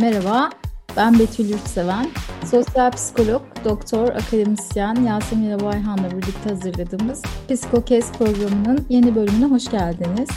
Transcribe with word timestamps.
Merhaba, 0.00 0.50
ben 0.96 1.18
Betül 1.18 1.48
Yurtseven. 1.48 2.06
Sosyal 2.50 2.90
psikolog, 2.90 3.42
doktor, 3.64 4.08
akademisyen 4.08 4.94
Yasemin 4.94 5.60
Bayhan'la 5.60 6.10
birlikte 6.10 6.50
hazırladığımız 6.50 7.22
Psikokes 7.48 8.12
programının 8.12 8.86
yeni 8.88 9.14
bölümüne 9.14 9.44
hoş 9.44 9.70
geldiniz. 9.70 10.28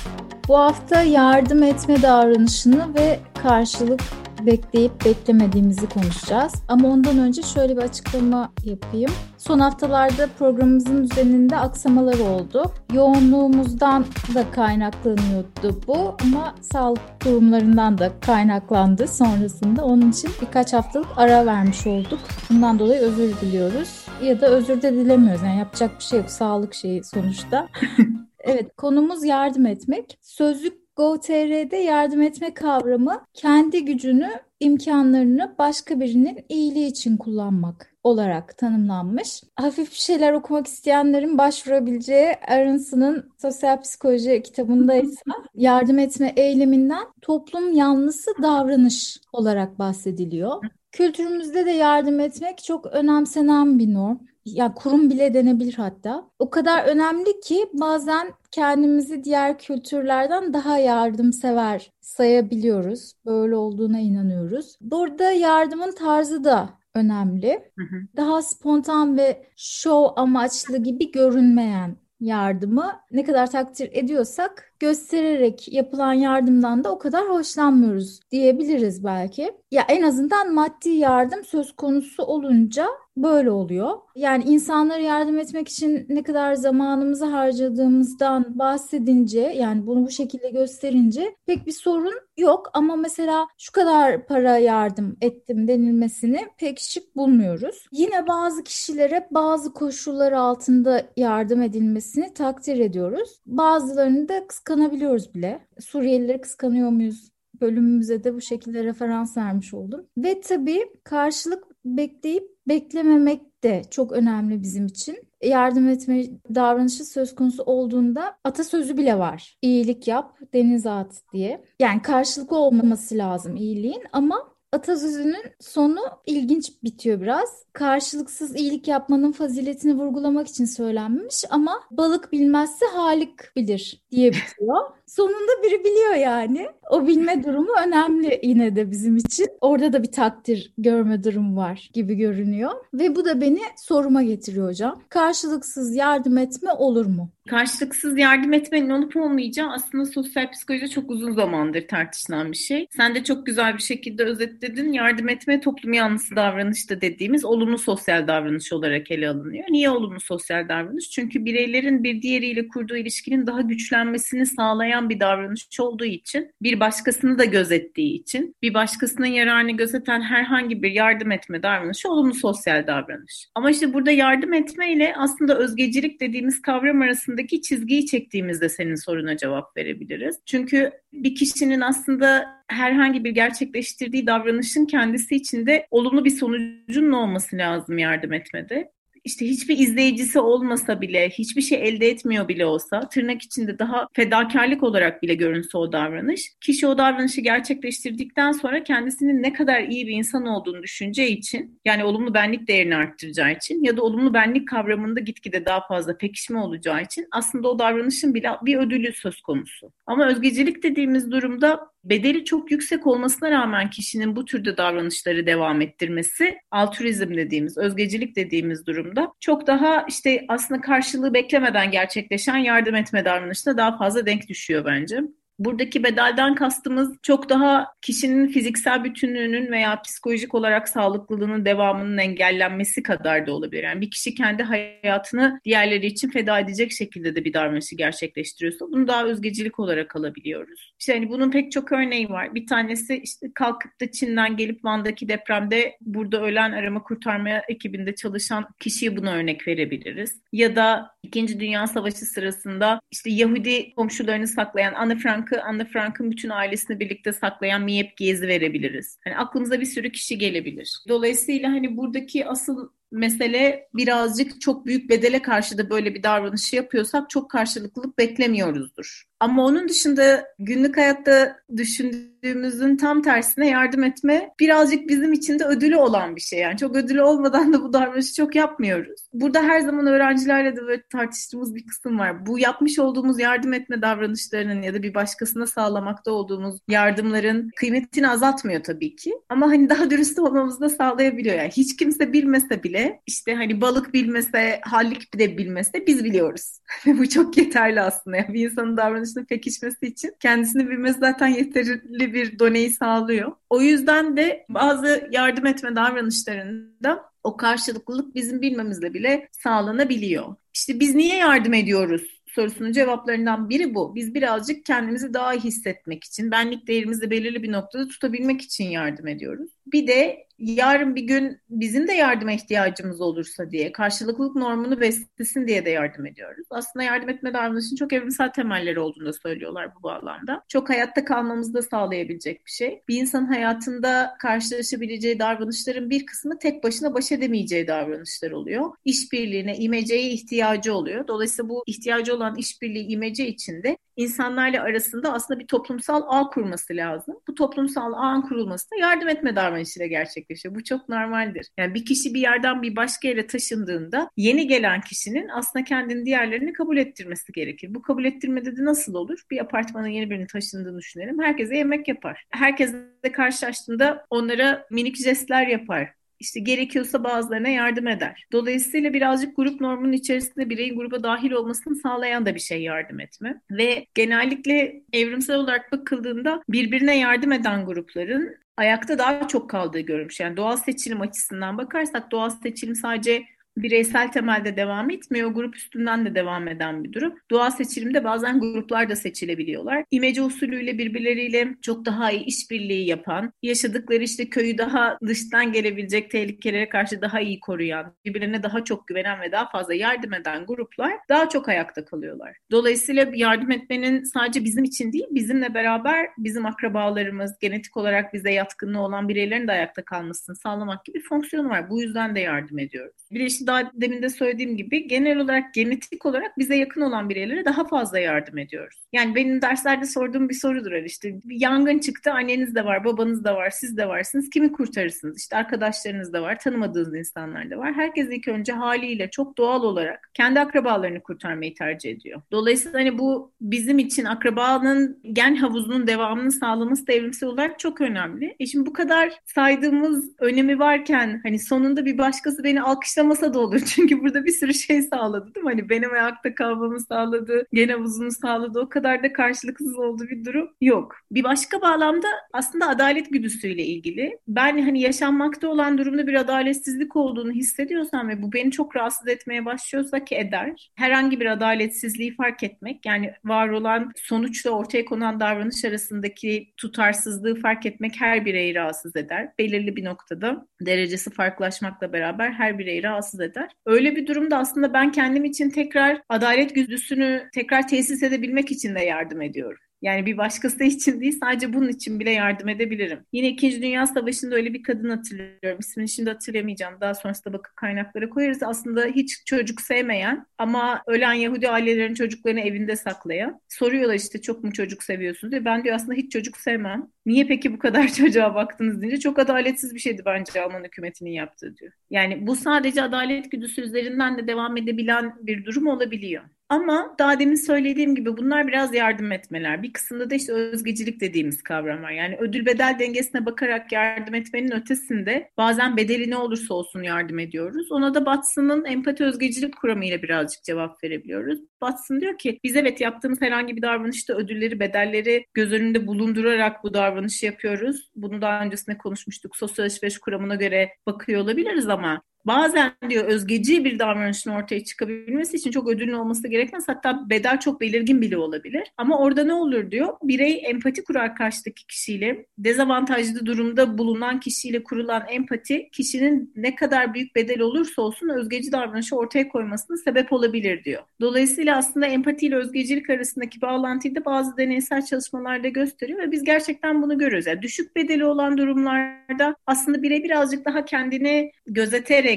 Bu 0.47 0.57
hafta 0.57 1.01
yardım 1.01 1.63
etme 1.63 2.01
davranışını 2.01 2.93
ve 2.95 3.19
karşılık 3.41 4.01
bekleyip 4.45 5.05
beklemediğimizi 5.05 5.89
konuşacağız. 5.89 6.53
Ama 6.67 6.87
ondan 6.87 7.17
önce 7.17 7.41
şöyle 7.41 7.77
bir 7.77 7.81
açıklama 7.81 8.51
yapayım. 8.63 9.11
Son 9.37 9.59
haftalarda 9.59 10.27
programımızın 10.39 11.03
üzerinde 11.03 11.57
aksamalar 11.57 12.19
oldu. 12.19 12.71
Yoğunluğumuzdan 12.93 14.05
da 14.35 14.51
kaynaklanıyordu 14.51 15.81
bu 15.87 16.15
ama 16.23 16.55
sağlık 16.61 17.25
durumlarından 17.25 17.97
da 17.97 18.11
kaynaklandı 18.21 19.07
sonrasında. 19.07 19.85
Onun 19.85 20.11
için 20.11 20.31
birkaç 20.41 20.73
haftalık 20.73 21.07
ara 21.17 21.45
vermiş 21.45 21.87
olduk. 21.87 22.19
Bundan 22.49 22.79
dolayı 22.79 22.99
özür 22.99 23.41
diliyoruz. 23.41 24.05
Ya 24.23 24.41
da 24.41 24.47
özür 24.47 24.81
de 24.81 24.93
dilemiyoruz. 24.93 25.43
Yani 25.43 25.59
yapacak 25.59 25.99
bir 25.99 26.03
şey 26.03 26.19
yok. 26.19 26.29
Sağlık 26.29 26.73
şeyi 26.73 27.03
sonuçta. 27.03 27.67
evet 28.39 28.75
konumuz 28.77 29.23
yardım 29.23 29.65
etmek. 29.65 30.17
Sözlük 30.21 30.88
GoTR'de 30.99 31.77
yardım 31.77 32.21
etme 32.21 32.53
kavramı 32.53 33.21
kendi 33.33 33.85
gücünü, 33.85 34.29
imkanlarını 34.59 35.55
başka 35.59 35.99
birinin 35.99 36.45
iyiliği 36.49 36.87
için 36.87 37.17
kullanmak 37.17 37.95
olarak 38.03 38.57
tanımlanmış. 38.57 39.43
Hafif 39.55 39.91
bir 39.91 39.97
şeyler 39.97 40.33
okumak 40.33 40.67
isteyenlerin 40.67 41.37
başvurabileceği 41.37 42.35
Aronson'un 42.47 43.31
sosyal 43.41 43.81
psikoloji 43.81 44.43
kitabında 44.43 44.93
ise 44.93 45.21
yardım 45.55 45.99
etme 45.99 46.33
eyleminden 46.35 47.05
toplum 47.21 47.73
yanlısı 47.73 48.31
davranış 48.41 49.17
olarak 49.33 49.79
bahsediliyor. 49.79 50.63
Kültürümüzde 50.91 51.65
de 51.65 51.71
yardım 51.71 52.19
etmek 52.19 52.63
çok 52.63 52.85
önemsenen 52.85 53.79
bir 53.79 53.93
norm 53.93 54.17
ya 54.55 54.73
kurum 54.73 55.09
bile 55.09 55.33
denebilir 55.33 55.73
hatta. 55.73 56.29
O 56.39 56.49
kadar 56.49 56.85
önemli 56.85 57.39
ki 57.39 57.69
bazen 57.73 58.33
kendimizi 58.51 59.23
diğer 59.23 59.57
kültürlerden 59.57 60.53
daha 60.53 60.77
yardımsever 60.77 61.91
sayabiliyoruz. 62.01 63.13
Böyle 63.25 63.55
olduğuna 63.55 63.99
inanıyoruz. 63.99 64.77
Burada 64.81 65.31
yardımın 65.31 65.91
tarzı 65.91 66.43
da 66.43 66.69
önemli. 66.95 67.71
Hı 67.77 67.81
hı. 67.83 68.01
Daha 68.17 68.41
spontan 68.41 69.17
ve 69.17 69.45
show 69.55 70.21
amaçlı 70.21 70.77
gibi 70.77 71.11
görünmeyen 71.11 71.95
yardımı 72.19 72.91
ne 73.11 73.23
kadar 73.23 73.51
takdir 73.51 73.89
ediyorsak 73.91 74.73
göstererek 74.79 75.73
yapılan 75.73 76.13
yardımdan 76.13 76.83
da 76.83 76.91
o 76.91 76.99
kadar 76.99 77.29
hoşlanmıyoruz 77.29 78.19
diyebiliriz 78.31 79.03
belki. 79.03 79.51
Ya 79.71 79.83
en 79.89 80.01
azından 80.01 80.53
maddi 80.53 80.89
yardım 80.89 81.43
söz 81.43 81.75
konusu 81.75 82.23
olunca 82.23 82.87
böyle 83.23 83.51
oluyor. 83.51 83.97
Yani 84.15 84.43
insanlara 84.43 84.99
yardım 84.99 85.39
etmek 85.39 85.67
için 85.67 86.05
ne 86.09 86.23
kadar 86.23 86.53
zamanımızı 86.53 87.25
harcadığımızdan 87.25 88.59
bahsedince 88.59 89.39
yani 89.39 89.87
bunu 89.87 90.05
bu 90.05 90.09
şekilde 90.09 90.49
gösterince 90.49 91.35
pek 91.45 91.67
bir 91.67 91.71
sorun 91.71 92.13
yok 92.37 92.69
ama 92.73 92.95
mesela 92.95 93.47
şu 93.57 93.71
kadar 93.71 94.25
para 94.25 94.57
yardım 94.57 95.17
ettim 95.21 95.67
denilmesini 95.67 96.47
pek 96.57 96.79
şık 96.79 97.15
bulmuyoruz. 97.15 97.85
Yine 97.91 98.27
bazı 98.27 98.63
kişilere 98.63 99.27
bazı 99.31 99.73
koşullar 99.73 100.31
altında 100.31 101.05
yardım 101.17 101.61
edilmesini 101.61 102.33
takdir 102.33 102.79
ediyoruz. 102.79 103.41
Bazılarını 103.45 104.29
da 104.29 104.47
kıskanabiliyoruz 104.47 105.33
bile. 105.33 105.67
Suriyelileri 105.79 106.41
kıskanıyor 106.41 106.89
muyuz? 106.89 107.31
Bölümümüze 107.61 108.23
de 108.23 108.33
bu 108.33 108.41
şekilde 108.41 108.83
referans 108.83 109.37
vermiş 109.37 109.73
oldum. 109.73 110.05
Ve 110.17 110.41
tabii 110.41 110.79
karşılık 111.03 111.63
bekleyip 111.85 112.43
beklememek 112.67 113.63
de 113.63 113.81
çok 113.91 114.11
önemli 114.11 114.61
bizim 114.63 114.85
için. 114.85 115.17
Yardım 115.43 115.87
etme 115.87 116.23
davranışı 116.55 117.05
söz 117.05 117.35
konusu 117.35 117.63
olduğunda 117.63 118.37
atasözü 118.43 118.97
bile 118.97 119.19
var. 119.19 119.57
İyilik 119.61 120.07
yap, 120.07 120.37
deniz 120.53 120.85
at 120.85 121.21
diye. 121.33 121.65
Yani 121.79 122.01
karşılıklı 122.01 122.57
olmaması 122.57 123.17
lazım 123.17 123.55
iyiliğin 123.55 124.03
ama 124.11 124.55
atasözünün 124.71 125.43
sonu 125.59 125.99
ilginç 126.25 126.83
bitiyor 126.83 127.21
biraz. 127.21 127.63
Karşılıksız 127.73 128.55
iyilik 128.55 128.87
yapmanın 128.87 129.31
faziletini 129.31 129.93
vurgulamak 129.93 130.47
için 130.47 130.65
söylenmiş 130.65 131.43
ama 131.49 131.83
balık 131.91 132.31
bilmezse 132.31 132.85
Halik 132.85 133.55
bilir 133.55 134.03
diye 134.11 134.31
bitiyor. 134.31 134.98
Sonunda 135.09 135.63
biri 135.63 135.83
biliyor 135.83 136.13
yani. 136.13 136.69
O 136.89 137.07
bilme 137.07 137.43
durumu 137.43 137.71
önemli 137.87 138.39
yine 138.43 138.75
de 138.75 138.91
bizim 138.91 139.17
için. 139.17 139.47
Orada 139.61 139.93
da 139.93 140.03
bir 140.03 140.11
takdir 140.11 140.73
görme 140.77 141.23
durumu 141.23 141.57
var 141.57 141.89
gibi 141.93 142.15
görünüyor. 142.15 142.71
Ve 142.93 143.15
bu 143.15 143.25
da 143.25 143.41
beni 143.41 143.59
soruma 143.77 144.23
getiriyor 144.23 144.69
hocam. 144.69 145.01
Karşılıksız 145.09 145.95
yardım 145.95 146.37
etme 146.37 146.71
olur 146.71 147.05
mu? 147.05 147.29
Karşılıksız 147.49 148.17
yardım 148.17 148.53
etmenin 148.53 148.89
olup 148.89 149.15
olmayacağı 149.15 149.71
aslında 149.71 150.05
sosyal 150.05 150.51
psikolojide 150.51 150.87
çok 150.87 151.11
uzun 151.11 151.31
zamandır 151.31 151.87
tartışılan 151.87 152.51
bir 152.51 152.57
şey. 152.57 152.87
Sen 152.97 153.15
de 153.15 153.23
çok 153.23 153.45
güzel 153.45 153.73
bir 153.73 153.81
şekilde 153.81 154.23
özetledin. 154.23 154.93
Yardım 154.93 155.29
etme 155.29 155.61
toplum 155.61 155.93
yanlısı 155.93 156.35
davranışta 156.35 157.01
dediğimiz 157.01 157.45
olumlu 157.45 157.77
sosyal 157.77 158.27
davranış 158.27 158.73
olarak 158.73 159.11
ele 159.11 159.29
alınıyor. 159.29 159.65
Niye 159.69 159.89
olumlu 159.89 160.19
sosyal 160.19 160.69
davranış? 160.69 161.09
Çünkü 161.09 161.45
bireylerin 161.45 162.03
bir 162.03 162.21
diğeriyle 162.21 162.67
kurduğu 162.67 162.95
ilişkinin 162.97 163.47
daha 163.47 163.61
güçlenmesini 163.61 164.45
sağlayan 164.45 164.98
bir 165.09 165.19
davranış 165.19 165.79
olduğu 165.79 166.05
için, 166.05 166.51
bir 166.61 166.79
başkasını 166.79 167.39
da 167.39 167.45
gözettiği 167.45 168.21
için, 168.21 168.55
bir 168.61 168.73
başkasının 168.73 169.25
yararını 169.25 169.71
gözeten 169.71 170.21
herhangi 170.21 170.83
bir 170.83 170.91
yardım 170.91 171.31
etme 171.31 171.63
davranışı 171.63 172.09
olumlu 172.09 172.33
sosyal 172.33 172.87
davranış. 172.87 173.47
Ama 173.55 173.71
işte 173.71 173.93
burada 173.93 174.11
yardım 174.11 174.53
etme 174.53 174.93
ile 174.93 175.13
aslında 175.17 175.57
özgecilik 175.57 176.19
dediğimiz 176.21 176.61
kavram 176.61 177.01
arasındaki 177.01 177.61
çizgiyi 177.61 178.05
çektiğimizde 178.05 178.69
senin 178.69 178.95
soruna 178.95 179.37
cevap 179.37 179.77
verebiliriz. 179.77 180.39
Çünkü 180.45 180.91
bir 181.13 181.35
kişinin 181.35 181.81
aslında 181.81 182.47
herhangi 182.67 183.23
bir 183.23 183.31
gerçekleştirdiği 183.31 184.27
davranışın 184.27 184.85
kendisi 184.85 185.35
içinde 185.35 185.87
olumlu 185.91 186.25
bir 186.25 186.29
sonucun 186.29 187.11
olması 187.11 187.57
lazım 187.57 187.97
yardım 187.97 188.33
etmede 188.33 188.91
işte 189.23 189.45
hiçbir 189.45 189.77
izleyicisi 189.77 190.39
olmasa 190.39 191.01
bile, 191.01 191.29
hiçbir 191.29 191.61
şey 191.61 191.87
elde 191.87 192.09
etmiyor 192.09 192.47
bile 192.47 192.65
olsa, 192.65 193.09
tırnak 193.09 193.41
içinde 193.41 193.79
daha 193.79 194.07
fedakarlık 194.13 194.83
olarak 194.83 195.23
bile 195.23 195.35
görünse 195.35 195.77
o 195.77 195.91
davranış, 195.91 196.51
kişi 196.61 196.87
o 196.87 196.97
davranışı 196.97 197.41
gerçekleştirdikten 197.41 198.51
sonra 198.51 198.83
kendisinin 198.83 199.43
ne 199.43 199.53
kadar 199.53 199.81
iyi 199.81 200.07
bir 200.07 200.13
insan 200.13 200.45
olduğunu 200.45 200.83
düşüneceği 200.83 201.37
için, 201.37 201.79
yani 201.85 202.03
olumlu 202.03 202.33
benlik 202.33 202.67
değerini 202.67 202.95
arttıracağı 202.95 203.51
için 203.51 203.83
ya 203.83 203.97
da 203.97 204.03
olumlu 204.03 204.33
benlik 204.33 204.67
kavramında 204.67 205.19
gitgide 205.19 205.65
daha 205.65 205.87
fazla 205.87 206.17
pekişme 206.17 206.59
olacağı 206.59 207.01
için 207.01 207.27
aslında 207.31 207.67
o 207.67 207.79
davranışın 207.79 208.33
bile 208.33 208.49
bir 208.65 208.77
ödülü 208.77 209.13
söz 209.13 209.41
konusu. 209.41 209.91
Ama 210.07 210.27
özgecilik 210.27 210.83
dediğimiz 210.83 211.31
durumda 211.31 211.79
bedeli 212.09 212.45
çok 212.45 212.71
yüksek 212.71 213.07
olmasına 213.07 213.51
rağmen 213.51 213.89
kişinin 213.89 214.35
bu 214.35 214.45
türde 214.45 214.77
davranışları 214.77 215.45
devam 215.45 215.81
ettirmesi 215.81 216.57
altruizm 216.71 217.35
dediğimiz, 217.35 217.77
özgecilik 217.77 218.35
dediğimiz 218.35 218.85
durumda 218.85 219.31
çok 219.39 219.67
daha 219.67 220.05
işte 220.07 220.45
aslında 220.47 220.81
karşılığı 220.81 221.33
beklemeden 221.33 221.91
gerçekleşen 221.91 222.57
yardım 222.57 222.95
etme 222.95 223.25
davranışına 223.25 223.77
daha 223.77 223.97
fazla 223.97 224.25
denk 224.25 224.47
düşüyor 224.47 224.85
bence. 224.85 225.21
Buradaki 225.59 226.03
bedelden 226.03 226.55
kastımız 226.55 227.17
çok 227.23 227.49
daha 227.49 227.87
kişinin 228.01 228.47
fiziksel 228.47 229.03
bütünlüğünün 229.03 229.71
veya 229.71 230.01
psikolojik 230.01 230.55
olarak 230.55 230.89
sağlıklılığının 230.89 231.65
devamının 231.65 232.17
engellenmesi 232.17 233.03
kadar 233.03 233.47
da 233.47 233.53
olabilir. 233.53 233.83
Yani 233.83 234.01
bir 234.01 234.11
kişi 234.11 234.35
kendi 234.35 234.63
hayatını 234.63 235.59
diğerleri 235.65 236.05
için 236.05 236.29
feda 236.29 236.59
edecek 236.59 236.91
şekilde 236.91 237.35
de 237.35 237.45
bir 237.45 237.53
davranışı 237.53 237.95
gerçekleştiriyorsa 237.95 238.85
bunu 238.91 239.07
daha 239.07 239.25
özgecilik 239.25 239.79
olarak 239.79 240.15
alabiliyoruz. 240.15 240.93
İşte 240.99 241.13
hani 241.13 241.29
bunun 241.29 241.51
pek 241.51 241.71
çok 241.71 241.91
örneği 241.91 242.29
var. 242.29 242.55
Bir 242.55 242.67
tanesi 242.67 243.17
işte 243.23 243.47
kalkıp 243.55 244.01
da 244.01 244.11
Çin'den 244.11 244.57
gelip 244.57 244.85
Van'daki 244.85 245.29
depremde 245.29 245.97
burada 246.01 246.41
ölen 246.41 246.71
arama 246.71 247.03
kurtarma 247.03 247.49
ekibinde 247.49 248.15
çalışan 248.15 248.65
kişiye 248.79 249.17
bunu 249.17 249.31
örnek 249.31 249.67
verebiliriz. 249.67 250.41
Ya 250.51 250.75
da 250.75 251.11
İkinci 251.23 251.59
Dünya 251.59 251.87
Savaşı 251.87 252.25
sırasında 252.25 253.01
işte 253.11 253.29
Yahudi 253.29 253.93
komşularını 253.95 254.47
saklayan 254.47 254.93
Anne 254.93 255.17
Frank 255.17 255.48
Frank'ı, 255.49 255.63
Anne 255.63 255.85
Frank'ın 255.85 256.31
bütün 256.31 256.49
ailesini 256.49 256.99
birlikte 256.99 257.33
saklayan 257.33 257.81
Miep 257.81 258.17
Gezi 258.17 258.47
verebiliriz. 258.47 259.19
Hani 259.23 259.37
aklımıza 259.37 259.79
bir 259.79 259.85
sürü 259.85 260.11
kişi 260.11 260.37
gelebilir. 260.37 261.03
Dolayısıyla 261.07 261.71
hani 261.71 261.97
buradaki 261.97 262.45
asıl 262.45 262.89
mesele 263.11 263.87
birazcık 263.93 264.61
çok 264.61 264.85
büyük 264.85 265.09
bedele 265.09 265.41
karşı 265.41 265.77
da 265.77 265.89
böyle 265.89 266.15
bir 266.15 266.23
davranışı 266.23 266.75
yapıyorsak 266.75 267.29
çok 267.29 267.51
karşılıklılık 267.51 268.17
beklemiyoruzdur. 268.17 269.29
Ama 269.39 269.65
onun 269.65 269.89
dışında 269.89 270.47
günlük 270.59 270.97
hayatta 270.97 271.57
düşündüğümüzün 271.77 272.97
tam 272.97 273.21
tersine 273.21 273.69
yardım 273.69 274.03
etme 274.03 274.49
birazcık 274.59 275.09
bizim 275.09 275.33
için 275.33 275.59
de 275.59 275.65
ödülü 275.65 275.95
olan 275.95 276.35
bir 276.35 276.41
şey. 276.41 276.59
Yani 276.59 276.77
çok 276.77 276.95
ödülü 276.95 277.21
olmadan 277.21 277.73
da 277.73 277.83
bu 277.83 277.93
davranışı 277.93 278.33
çok 278.33 278.55
yapmıyoruz. 278.55 279.21
Burada 279.33 279.63
her 279.63 279.79
zaman 279.79 280.07
öğrencilerle 280.07 280.75
de 280.75 280.81
böyle 280.81 281.03
tartıştığımız 281.11 281.75
bir 281.75 281.87
kısım 281.87 282.19
var. 282.19 282.45
Bu 282.45 282.59
yapmış 282.59 282.99
olduğumuz 282.99 283.39
yardım 283.39 283.73
etme 283.73 284.01
davranışlarının 284.01 284.81
ya 284.81 284.93
da 284.93 285.03
bir 285.03 285.13
başkasına 285.13 285.67
sağlamakta 285.67 286.31
olduğumuz 286.31 286.79
yardımların 286.87 287.69
kıymetini 287.75 288.29
azaltmıyor 288.29 288.83
tabii 288.83 289.15
ki. 289.15 289.33
Ama 289.49 289.67
hani 289.67 289.89
daha 289.89 290.09
dürüst 290.09 290.39
olmamızı 290.39 290.79
da 290.79 290.89
sağlayabiliyor. 290.89 291.55
Yani 291.55 291.71
hiç 291.71 291.95
kimse 291.95 292.33
bilmese 292.33 292.83
bile 292.83 292.98
işte 293.27 293.55
hani 293.55 293.81
balık 293.81 294.13
bilmese, 294.13 294.81
hallik 294.83 295.39
de 295.39 295.57
bilmese 295.57 296.07
biz 296.07 296.23
biliyoruz. 296.23 296.79
bu 297.05 297.29
çok 297.29 297.57
yeterli 297.57 298.01
aslında. 298.01 298.37
Yani 298.37 298.53
bir 298.53 298.69
insanın 298.69 298.97
davranışı 298.97 299.19
davranışının 299.19 299.45
pekişmesi 299.45 300.05
için 300.05 300.35
kendisini 300.39 300.89
bilmesi 300.89 301.19
zaten 301.19 301.47
yeterli 301.47 302.33
bir 302.33 302.59
doneyi 302.59 302.89
sağlıyor. 302.89 303.51
O 303.69 303.81
yüzden 303.81 304.37
de 304.37 304.65
bazı 304.69 305.29
yardım 305.31 305.65
etme 305.65 305.95
davranışlarında 305.95 307.29
o 307.43 307.57
karşılıklılık 307.57 308.35
bizim 308.35 308.61
bilmemizle 308.61 309.13
bile 309.13 309.49
sağlanabiliyor. 309.51 310.55
İşte 310.73 310.99
biz 310.99 311.15
niye 311.15 311.35
yardım 311.35 311.73
ediyoruz? 311.73 312.39
sorusunun 312.49 312.91
cevaplarından 312.91 313.69
biri 313.69 313.95
bu. 313.95 314.15
Biz 314.15 314.33
birazcık 314.33 314.85
kendimizi 314.85 315.33
daha 315.33 315.53
iyi 315.53 315.59
hissetmek 315.59 316.23
için, 316.23 316.51
benlik 316.51 316.87
değerimizi 316.87 317.31
belirli 317.31 317.63
bir 317.63 317.71
noktada 317.71 318.07
tutabilmek 318.07 318.61
için 318.61 318.85
yardım 318.85 319.27
ediyoruz. 319.27 319.69
Bir 319.85 320.07
de 320.07 320.47
yarın 320.59 321.15
bir 321.15 321.23
gün 321.23 321.61
bizim 321.69 322.07
de 322.07 322.13
yardıma 322.13 322.51
ihtiyacımız 322.51 323.21
olursa 323.21 323.71
diye 323.71 323.91
karşılıklılık 323.91 324.55
normunu 324.55 325.01
beslesin 325.01 325.67
diye 325.67 325.85
de 325.85 325.89
yardım 325.89 326.25
ediyoruz. 326.25 326.67
Aslında 326.69 327.03
yardım 327.03 327.29
etme 327.29 327.53
davranışının 327.53 327.95
çok 327.95 328.13
evrimsel 328.13 328.49
temelleri 328.49 328.99
olduğunu 328.99 329.25
da 329.25 329.33
söylüyorlar 329.33 329.95
bu 329.95 330.03
bağlamda. 330.03 330.63
Çok 330.67 330.89
hayatta 330.89 331.25
kalmamızı 331.25 331.73
da 331.73 331.81
sağlayabilecek 331.81 332.65
bir 332.65 332.71
şey. 332.71 333.01
Bir 333.07 333.21
insanın 333.21 333.47
hayatında 333.47 334.35
karşılaşabileceği 334.39 335.39
davranışların 335.39 336.09
bir 336.09 336.25
kısmı 336.25 336.59
tek 336.59 336.83
başına 336.83 337.13
baş 337.13 337.31
edemeyeceği 337.31 337.87
davranışlar 337.87 338.51
oluyor. 338.51 338.91
İşbirliğine, 339.05 339.77
imeceye 339.77 340.29
ihtiyacı 340.29 340.93
oluyor. 340.93 341.27
Dolayısıyla 341.27 341.69
bu 341.69 341.83
ihtiyacı 341.87 342.35
olan 342.35 342.55
işbirliği, 342.55 343.07
imece 343.07 343.47
içinde 343.47 343.97
insanlarla 344.19 344.83
arasında 344.83 345.33
aslında 345.33 345.59
bir 345.59 345.67
toplumsal 345.67 346.23
ağ 346.27 346.49
kurması 346.49 346.95
lazım. 346.95 347.35
Bu 347.47 347.55
toplumsal 347.55 348.13
ağın 348.13 348.41
kurulması 348.41 348.91
da 348.91 348.95
yardım 348.95 349.27
etme 349.29 349.55
davranışıyla 349.55 350.07
gerçekleşiyor. 350.49 350.75
Bu 350.75 350.83
çok 350.83 351.09
normaldir. 351.09 351.67
Yani 351.77 351.93
bir 351.93 352.05
kişi 352.05 352.33
bir 352.33 352.41
yerden 352.41 352.81
bir 352.81 352.95
başka 352.95 353.27
yere 353.27 353.47
taşındığında 353.47 354.29
yeni 354.37 354.67
gelen 354.67 355.01
kişinin 355.01 355.47
aslında 355.47 355.85
kendini 355.85 356.25
diğerlerini 356.25 356.73
kabul 356.73 356.97
ettirmesi 356.97 357.51
gerekir. 357.51 357.95
Bu 357.95 358.01
kabul 358.01 358.25
ettirmede 358.25 358.77
de 358.77 358.85
nasıl 358.85 359.13
olur? 359.13 359.39
Bir 359.51 359.59
apartmana 359.59 360.07
yeni 360.07 360.29
birinin 360.29 360.47
taşındığını 360.47 360.99
düşünelim. 360.99 361.41
Herkese 361.41 361.77
yemek 361.77 362.07
yapar. 362.07 362.43
Herkesle 362.49 363.31
karşılaştığında 363.31 364.25
onlara 364.29 364.85
minik 364.91 365.17
jestler 365.17 365.67
yapar 365.67 366.09
işte 366.39 366.59
gerekiyorsa 366.59 367.23
bazılarına 367.23 367.69
yardım 367.69 368.07
eder. 368.07 368.47
Dolayısıyla 368.51 369.13
birazcık 369.13 369.55
grup 369.55 369.81
normunun 369.81 370.11
içerisinde 370.11 370.69
bireyin 370.69 370.95
gruba 370.95 371.23
dahil 371.23 371.51
olmasını 371.51 371.95
sağlayan 371.95 372.45
da 372.45 372.55
bir 372.55 372.59
şey 372.59 372.81
yardım 372.81 373.19
etme. 373.19 373.61
Ve 373.71 374.05
genellikle 374.13 375.01
evrimsel 375.13 375.55
olarak 375.55 375.91
bakıldığında 375.91 376.63
birbirine 376.69 377.17
yardım 377.17 377.51
eden 377.51 377.85
grupların 377.85 378.55
ayakta 378.79 379.17
daha 379.17 379.47
çok 379.47 379.69
kaldığı 379.69 379.99
görülmüş. 379.99 380.39
Yani 380.39 380.57
doğal 380.57 380.77
seçilim 380.77 381.21
açısından 381.21 381.77
bakarsak 381.77 382.31
doğal 382.31 382.49
seçilim 382.49 382.95
sadece 382.95 383.43
bireysel 383.83 384.31
temelde 384.31 384.77
devam 384.77 385.09
etmiyor. 385.09 385.49
Grup 385.49 385.75
üstünden 385.75 386.25
de 386.25 386.35
devam 386.35 386.67
eden 386.67 387.03
bir 387.03 387.13
durum. 387.13 387.33
Doğal 387.51 387.71
seçilimde 387.71 388.23
bazen 388.23 388.59
gruplar 388.59 389.09
da 389.09 389.15
seçilebiliyorlar. 389.15 390.03
İmece 390.11 390.41
usulüyle 390.41 390.97
birbirleriyle 390.97 391.67
çok 391.81 392.05
daha 392.05 392.31
iyi 392.31 392.43
işbirliği 392.43 393.07
yapan, 393.07 393.53
yaşadıkları 393.61 394.23
işte 394.23 394.49
köyü 394.49 394.77
daha 394.77 395.17
dıştan 395.27 395.71
gelebilecek 395.71 396.31
tehlikelere 396.31 396.89
karşı 396.89 397.21
daha 397.21 397.39
iyi 397.39 397.59
koruyan, 397.59 398.15
birbirlerine 398.25 398.63
daha 398.63 398.83
çok 398.83 399.07
güvenen 399.07 399.41
ve 399.41 399.51
daha 399.51 399.69
fazla 399.69 399.93
yardım 399.93 400.33
eden 400.33 400.65
gruplar 400.65 401.13
daha 401.29 401.49
çok 401.49 401.69
ayakta 401.69 402.05
kalıyorlar. 402.05 402.57
Dolayısıyla 402.71 403.27
yardım 403.33 403.71
etmenin 403.71 404.23
sadece 404.23 404.63
bizim 404.63 404.83
için 404.83 405.13
değil, 405.13 405.27
bizimle 405.31 405.73
beraber 405.73 406.27
bizim 406.37 406.65
akrabalarımız, 406.65 407.59
genetik 407.61 407.97
olarak 407.97 408.33
bize 408.33 408.51
yatkınlığı 408.51 409.01
olan 409.01 409.29
bireylerin 409.29 409.67
de 409.67 409.71
ayakta 409.71 410.05
kalmasını 410.05 410.55
sağlamak 410.55 411.05
gibi 411.05 411.21
fonksiyonu 411.21 411.69
var. 411.69 411.89
Bu 411.89 412.01
yüzden 412.01 412.35
de 412.35 412.39
yardım 412.39 412.79
ediyoruz. 412.79 413.21
Bir 413.31 413.39
de 413.39 413.45
işte 413.45 413.68
daha 413.69 413.91
demin 413.93 414.21
de 414.21 414.29
söylediğim 414.29 414.77
gibi 414.77 415.07
genel 415.07 415.37
olarak 415.37 415.73
genetik 415.73 416.25
olarak 416.25 416.57
bize 416.57 416.75
yakın 416.75 417.01
olan 417.01 417.29
bireylere 417.29 417.65
daha 417.65 417.87
fazla 417.87 418.19
yardım 418.19 418.57
ediyoruz. 418.57 418.97
Yani 419.13 419.35
benim 419.35 419.61
derslerde 419.61 420.05
sorduğum 420.05 420.49
bir 420.49 420.53
sorudur 420.53 420.91
öyle 420.91 421.05
işte 421.05 421.39
bir 421.43 421.61
yangın 421.61 421.99
çıktı 421.99 422.31
anneniz 422.31 422.75
de 422.75 422.85
var 422.85 423.05
babanız 423.05 423.43
da 423.43 423.55
var 423.55 423.69
siz 423.69 423.97
de 423.97 424.07
varsınız 424.07 424.49
kimi 424.49 424.71
kurtarırsınız 424.71 425.37
işte 425.37 425.57
arkadaşlarınız 425.57 426.33
da 426.33 426.41
var 426.41 426.59
tanımadığınız 426.59 427.15
insanlar 427.15 427.71
da 427.71 427.77
var. 427.77 427.93
Herkes 427.93 428.27
ilk 428.31 428.47
önce 428.47 428.73
haliyle 428.73 429.29
çok 429.29 429.57
doğal 429.57 429.83
olarak 429.83 430.29
kendi 430.33 430.59
akrabalarını 430.59 431.21
kurtarmayı 431.21 431.73
tercih 431.73 432.11
ediyor. 432.11 432.41
Dolayısıyla 432.51 432.99
hani 432.99 433.17
bu 433.17 433.51
bizim 433.61 433.99
için 433.99 434.25
akrabanın 434.25 435.19
gen 435.33 435.55
havuzunun 435.55 436.07
devamını 436.07 436.51
sağlaması 436.51 437.07
da 437.07 437.13
olarak 437.47 437.79
çok 437.79 438.01
önemli. 438.01 438.55
E 438.59 438.65
şimdi 438.65 438.85
bu 438.85 438.93
kadar 438.93 439.33
saydığımız 439.45 440.31
önemi 440.39 440.79
varken 440.79 441.39
hani 441.43 441.59
sonunda 441.59 442.05
bir 442.05 442.17
başkası 442.17 442.63
beni 442.63 442.81
alkışlamasa 442.81 443.53
da 443.53 443.58
da 443.59 443.63
olur. 443.63 443.79
Çünkü 443.85 444.21
burada 444.21 444.45
bir 444.45 444.51
sürü 444.51 444.73
şey 444.73 445.01
sağladı 445.01 445.55
değil 445.55 445.63
mi? 445.63 445.69
Hani 445.69 445.89
benim 445.89 446.13
ayakta 446.13 446.55
kalmamı 446.55 446.99
sağladı, 446.99 447.67
gene 447.73 447.91
havuzunu 447.91 448.31
sağladı. 448.31 448.79
O 448.79 448.89
kadar 448.89 449.23
da 449.23 449.33
karşılıksız 449.33 449.99
olduğu 449.99 450.23
bir 450.23 450.45
durum 450.45 450.69
yok. 450.81 451.15
Bir 451.31 451.43
başka 451.43 451.81
bağlamda 451.81 452.27
aslında 452.53 452.89
adalet 452.89 453.33
güdüsüyle 453.33 453.83
ilgili. 453.85 454.39
Ben 454.47 454.81
hani 454.81 455.01
yaşanmakta 455.01 455.67
olan 455.67 455.97
durumda 455.97 456.27
bir 456.27 456.33
adaletsizlik 456.33 457.15
olduğunu 457.15 457.51
hissediyorsam 457.51 458.29
ve 458.29 458.41
bu 458.41 458.53
beni 458.53 458.71
çok 458.71 458.95
rahatsız 458.95 459.27
etmeye 459.27 459.65
başlıyorsa 459.65 460.25
ki 460.25 460.35
eder. 460.35 460.91
Herhangi 460.95 461.39
bir 461.39 461.45
adaletsizliği 461.45 462.35
fark 462.35 462.63
etmek 462.63 463.05
yani 463.05 463.33
var 463.45 463.69
olan 463.69 464.11
sonuçla 464.15 464.71
ortaya 464.71 465.05
konan 465.05 465.39
davranış 465.39 465.85
arasındaki 465.85 466.73
tutarsızlığı 466.77 467.55
fark 467.55 467.85
etmek 467.85 468.21
her 468.21 468.45
bireyi 468.45 468.75
rahatsız 468.75 469.15
eder. 469.15 469.49
Belirli 469.59 469.95
bir 469.95 470.05
noktada 470.05 470.67
derecesi 470.81 471.29
farklılaşmakla 471.29 472.13
beraber 472.13 472.51
her 472.51 472.79
bireyi 472.79 473.03
rahatsız 473.03 473.38
eder 473.39 473.59
eder. 473.59 473.71
Öyle 473.85 474.15
bir 474.15 474.27
durumda 474.27 474.57
aslında 474.57 474.93
ben 474.93 475.11
kendim 475.11 475.45
için 475.45 475.69
tekrar 475.69 476.21
adalet 476.29 476.75
güdüsünü 476.75 477.49
tekrar 477.53 477.87
tesis 477.87 478.23
edebilmek 478.23 478.71
için 478.71 478.95
de 478.95 478.99
yardım 478.99 479.41
ediyorum. 479.41 479.79
Yani 480.01 480.25
bir 480.25 480.37
başkası 480.37 480.83
için 480.83 481.21
değil 481.21 481.39
sadece 481.39 481.73
bunun 481.73 481.89
için 481.89 482.19
bile 482.19 482.31
yardım 482.31 482.69
edebilirim. 482.69 483.19
Yine 483.33 483.47
İkinci 483.49 483.81
Dünya 483.81 484.07
Savaşı'nda 484.07 484.55
öyle 484.55 484.73
bir 484.73 484.83
kadın 484.83 485.09
hatırlıyorum. 485.09 485.79
İsmini 485.79 486.09
şimdi 486.09 486.29
hatırlayamayacağım. 486.29 487.01
Daha 487.01 487.13
sonrasında 487.15 487.53
bakıp 487.53 487.75
kaynaklara 487.75 488.29
koyarız. 488.29 488.63
Aslında 488.63 489.05
hiç 489.05 489.45
çocuk 489.45 489.81
sevmeyen 489.81 490.45
ama 490.57 491.03
ölen 491.07 491.33
Yahudi 491.33 491.69
ailelerin 491.69 492.13
çocuklarını 492.13 492.59
evinde 492.59 492.95
saklayan. 492.95 493.61
Soruyorlar 493.69 494.15
işte 494.15 494.41
çok 494.41 494.63
mu 494.63 494.71
çocuk 494.73 495.03
seviyorsunuz 495.03 495.51
diye. 495.51 495.65
Ben 495.65 495.83
diyor 495.83 495.95
aslında 495.95 496.13
hiç 496.13 496.31
çocuk 496.31 496.57
sevmem. 496.57 497.07
Niye 497.25 497.47
peki 497.47 497.73
bu 497.73 497.79
kadar 497.79 498.07
çocuğa 498.13 498.55
baktınız 498.55 499.01
deyince 499.01 499.19
çok 499.19 499.39
adaletsiz 499.39 499.95
bir 499.95 499.99
şeydi 499.99 500.21
bence 500.25 500.61
Alman 500.61 500.83
hükümetinin 500.83 501.31
yaptığı 501.31 501.77
diyor. 501.77 501.91
Yani 502.09 502.47
bu 502.47 502.55
sadece 502.55 503.01
adalet 503.01 503.51
güdüsü 503.51 503.81
üzerinden 503.81 504.37
de 504.37 504.47
devam 504.47 504.77
edebilen 504.77 505.33
bir 505.41 505.65
durum 505.65 505.87
olabiliyor. 505.87 506.43
Ama 506.69 507.15
daha 507.19 507.39
demin 507.39 507.55
söylediğim 507.55 508.15
gibi 508.15 508.37
bunlar 508.37 508.67
biraz 508.67 508.95
yardım 508.95 509.31
etmeler. 509.31 509.83
Bir 509.83 509.93
kısımda 509.93 510.29
da 510.29 510.35
işte 510.35 510.53
özgecilik 510.53 511.21
dediğimiz 511.21 511.63
kavram 511.63 512.03
var. 512.03 512.11
Yani 512.11 512.37
ödül 512.39 512.65
bedel 512.65 512.95
dengesine 512.99 513.45
bakarak 513.45 513.91
yardım 513.91 514.35
etmenin 514.35 514.71
ötesinde 514.71 515.51
bazen 515.57 515.97
bedeli 515.97 516.29
ne 516.29 516.37
olursa 516.37 516.73
olsun 516.73 517.03
yardım 517.03 517.39
ediyoruz. 517.39 517.91
Ona 517.91 518.13
da 518.13 518.25
Batson'ın 518.25 518.85
empati 518.85 519.23
özgecilik 519.23 519.77
kuramıyla 519.77 520.21
birazcık 520.21 520.63
cevap 520.63 521.03
verebiliyoruz. 521.03 521.59
Batson 521.81 522.21
diyor 522.21 522.37
ki 522.37 522.59
biz 522.63 522.75
evet 522.75 523.01
yaptığımız 523.01 523.41
herhangi 523.41 523.75
bir 523.75 523.81
davranışta 523.81 524.33
ödülleri, 524.33 524.79
bedelleri 524.79 525.45
göz 525.53 525.73
önünde 525.73 526.07
bulundurarak 526.07 526.83
bu 526.83 526.93
davranışı 526.93 527.45
yapıyoruz. 527.45 528.11
Bunu 528.15 528.41
daha 528.41 528.61
öncesinde 528.63 528.97
konuşmuştuk. 528.97 529.55
Sosyal 529.57 529.85
alışveriş 529.85 530.17
kuramına 530.19 530.55
göre 530.55 530.89
bakıyor 531.05 531.41
olabiliriz 531.41 531.89
ama 531.89 532.21
bazen 532.45 532.91
diyor 533.09 533.25
özgeci 533.25 533.85
bir 533.85 533.99
davranışın 533.99 534.51
ortaya 534.51 534.83
çıkabilmesi 534.83 535.57
için 535.57 535.71
çok 535.71 535.87
ödülün 535.89 536.13
olması 536.13 536.47
gerekmez. 536.47 536.87
Hatta 536.87 537.29
bedel 537.29 537.59
çok 537.59 537.81
belirgin 537.81 538.21
bile 538.21 538.37
olabilir. 538.37 538.83
Ama 538.97 539.19
orada 539.19 539.43
ne 539.43 539.53
olur 539.53 539.91
diyor? 539.91 540.13
Birey 540.23 540.63
empati 540.65 541.03
kurar 541.03 541.35
karşıdaki 541.35 541.87
kişiyle. 541.87 542.45
Dezavantajlı 542.57 543.45
durumda 543.45 543.97
bulunan 543.97 544.39
kişiyle 544.39 544.83
kurulan 544.83 545.23
empati 545.29 545.89
kişinin 545.91 546.53
ne 546.55 546.75
kadar 546.75 547.13
büyük 547.13 547.35
bedel 547.35 547.59
olursa 547.59 548.01
olsun 548.01 548.29
özgeci 548.29 548.71
davranışı 548.71 549.15
ortaya 549.15 549.49
koymasına 549.49 549.97
sebep 549.97 550.33
olabilir 550.33 550.83
diyor. 550.83 551.03
Dolayısıyla 551.21 551.77
aslında 551.77 552.05
empati 552.05 552.45
ile 552.45 552.55
özgecilik 552.55 553.09
arasındaki 553.09 553.61
bağlantıyı 553.61 554.15
da 554.15 554.25
bazı 554.25 554.57
deneysel 554.57 555.05
çalışmalarda 555.05 555.67
gösteriyor 555.67 556.19
ve 556.19 556.31
biz 556.31 556.43
gerçekten 556.43 557.01
bunu 557.01 557.17
görüyoruz. 557.17 557.47
Yani 557.47 557.61
düşük 557.61 557.95
bedeli 557.95 558.25
olan 558.25 558.57
durumlarda 558.57 559.55
aslında 559.67 560.03
birey 560.03 560.23
birazcık 560.23 560.65
daha 560.65 560.85
kendini 560.85 561.51
gözeterek 561.67 562.28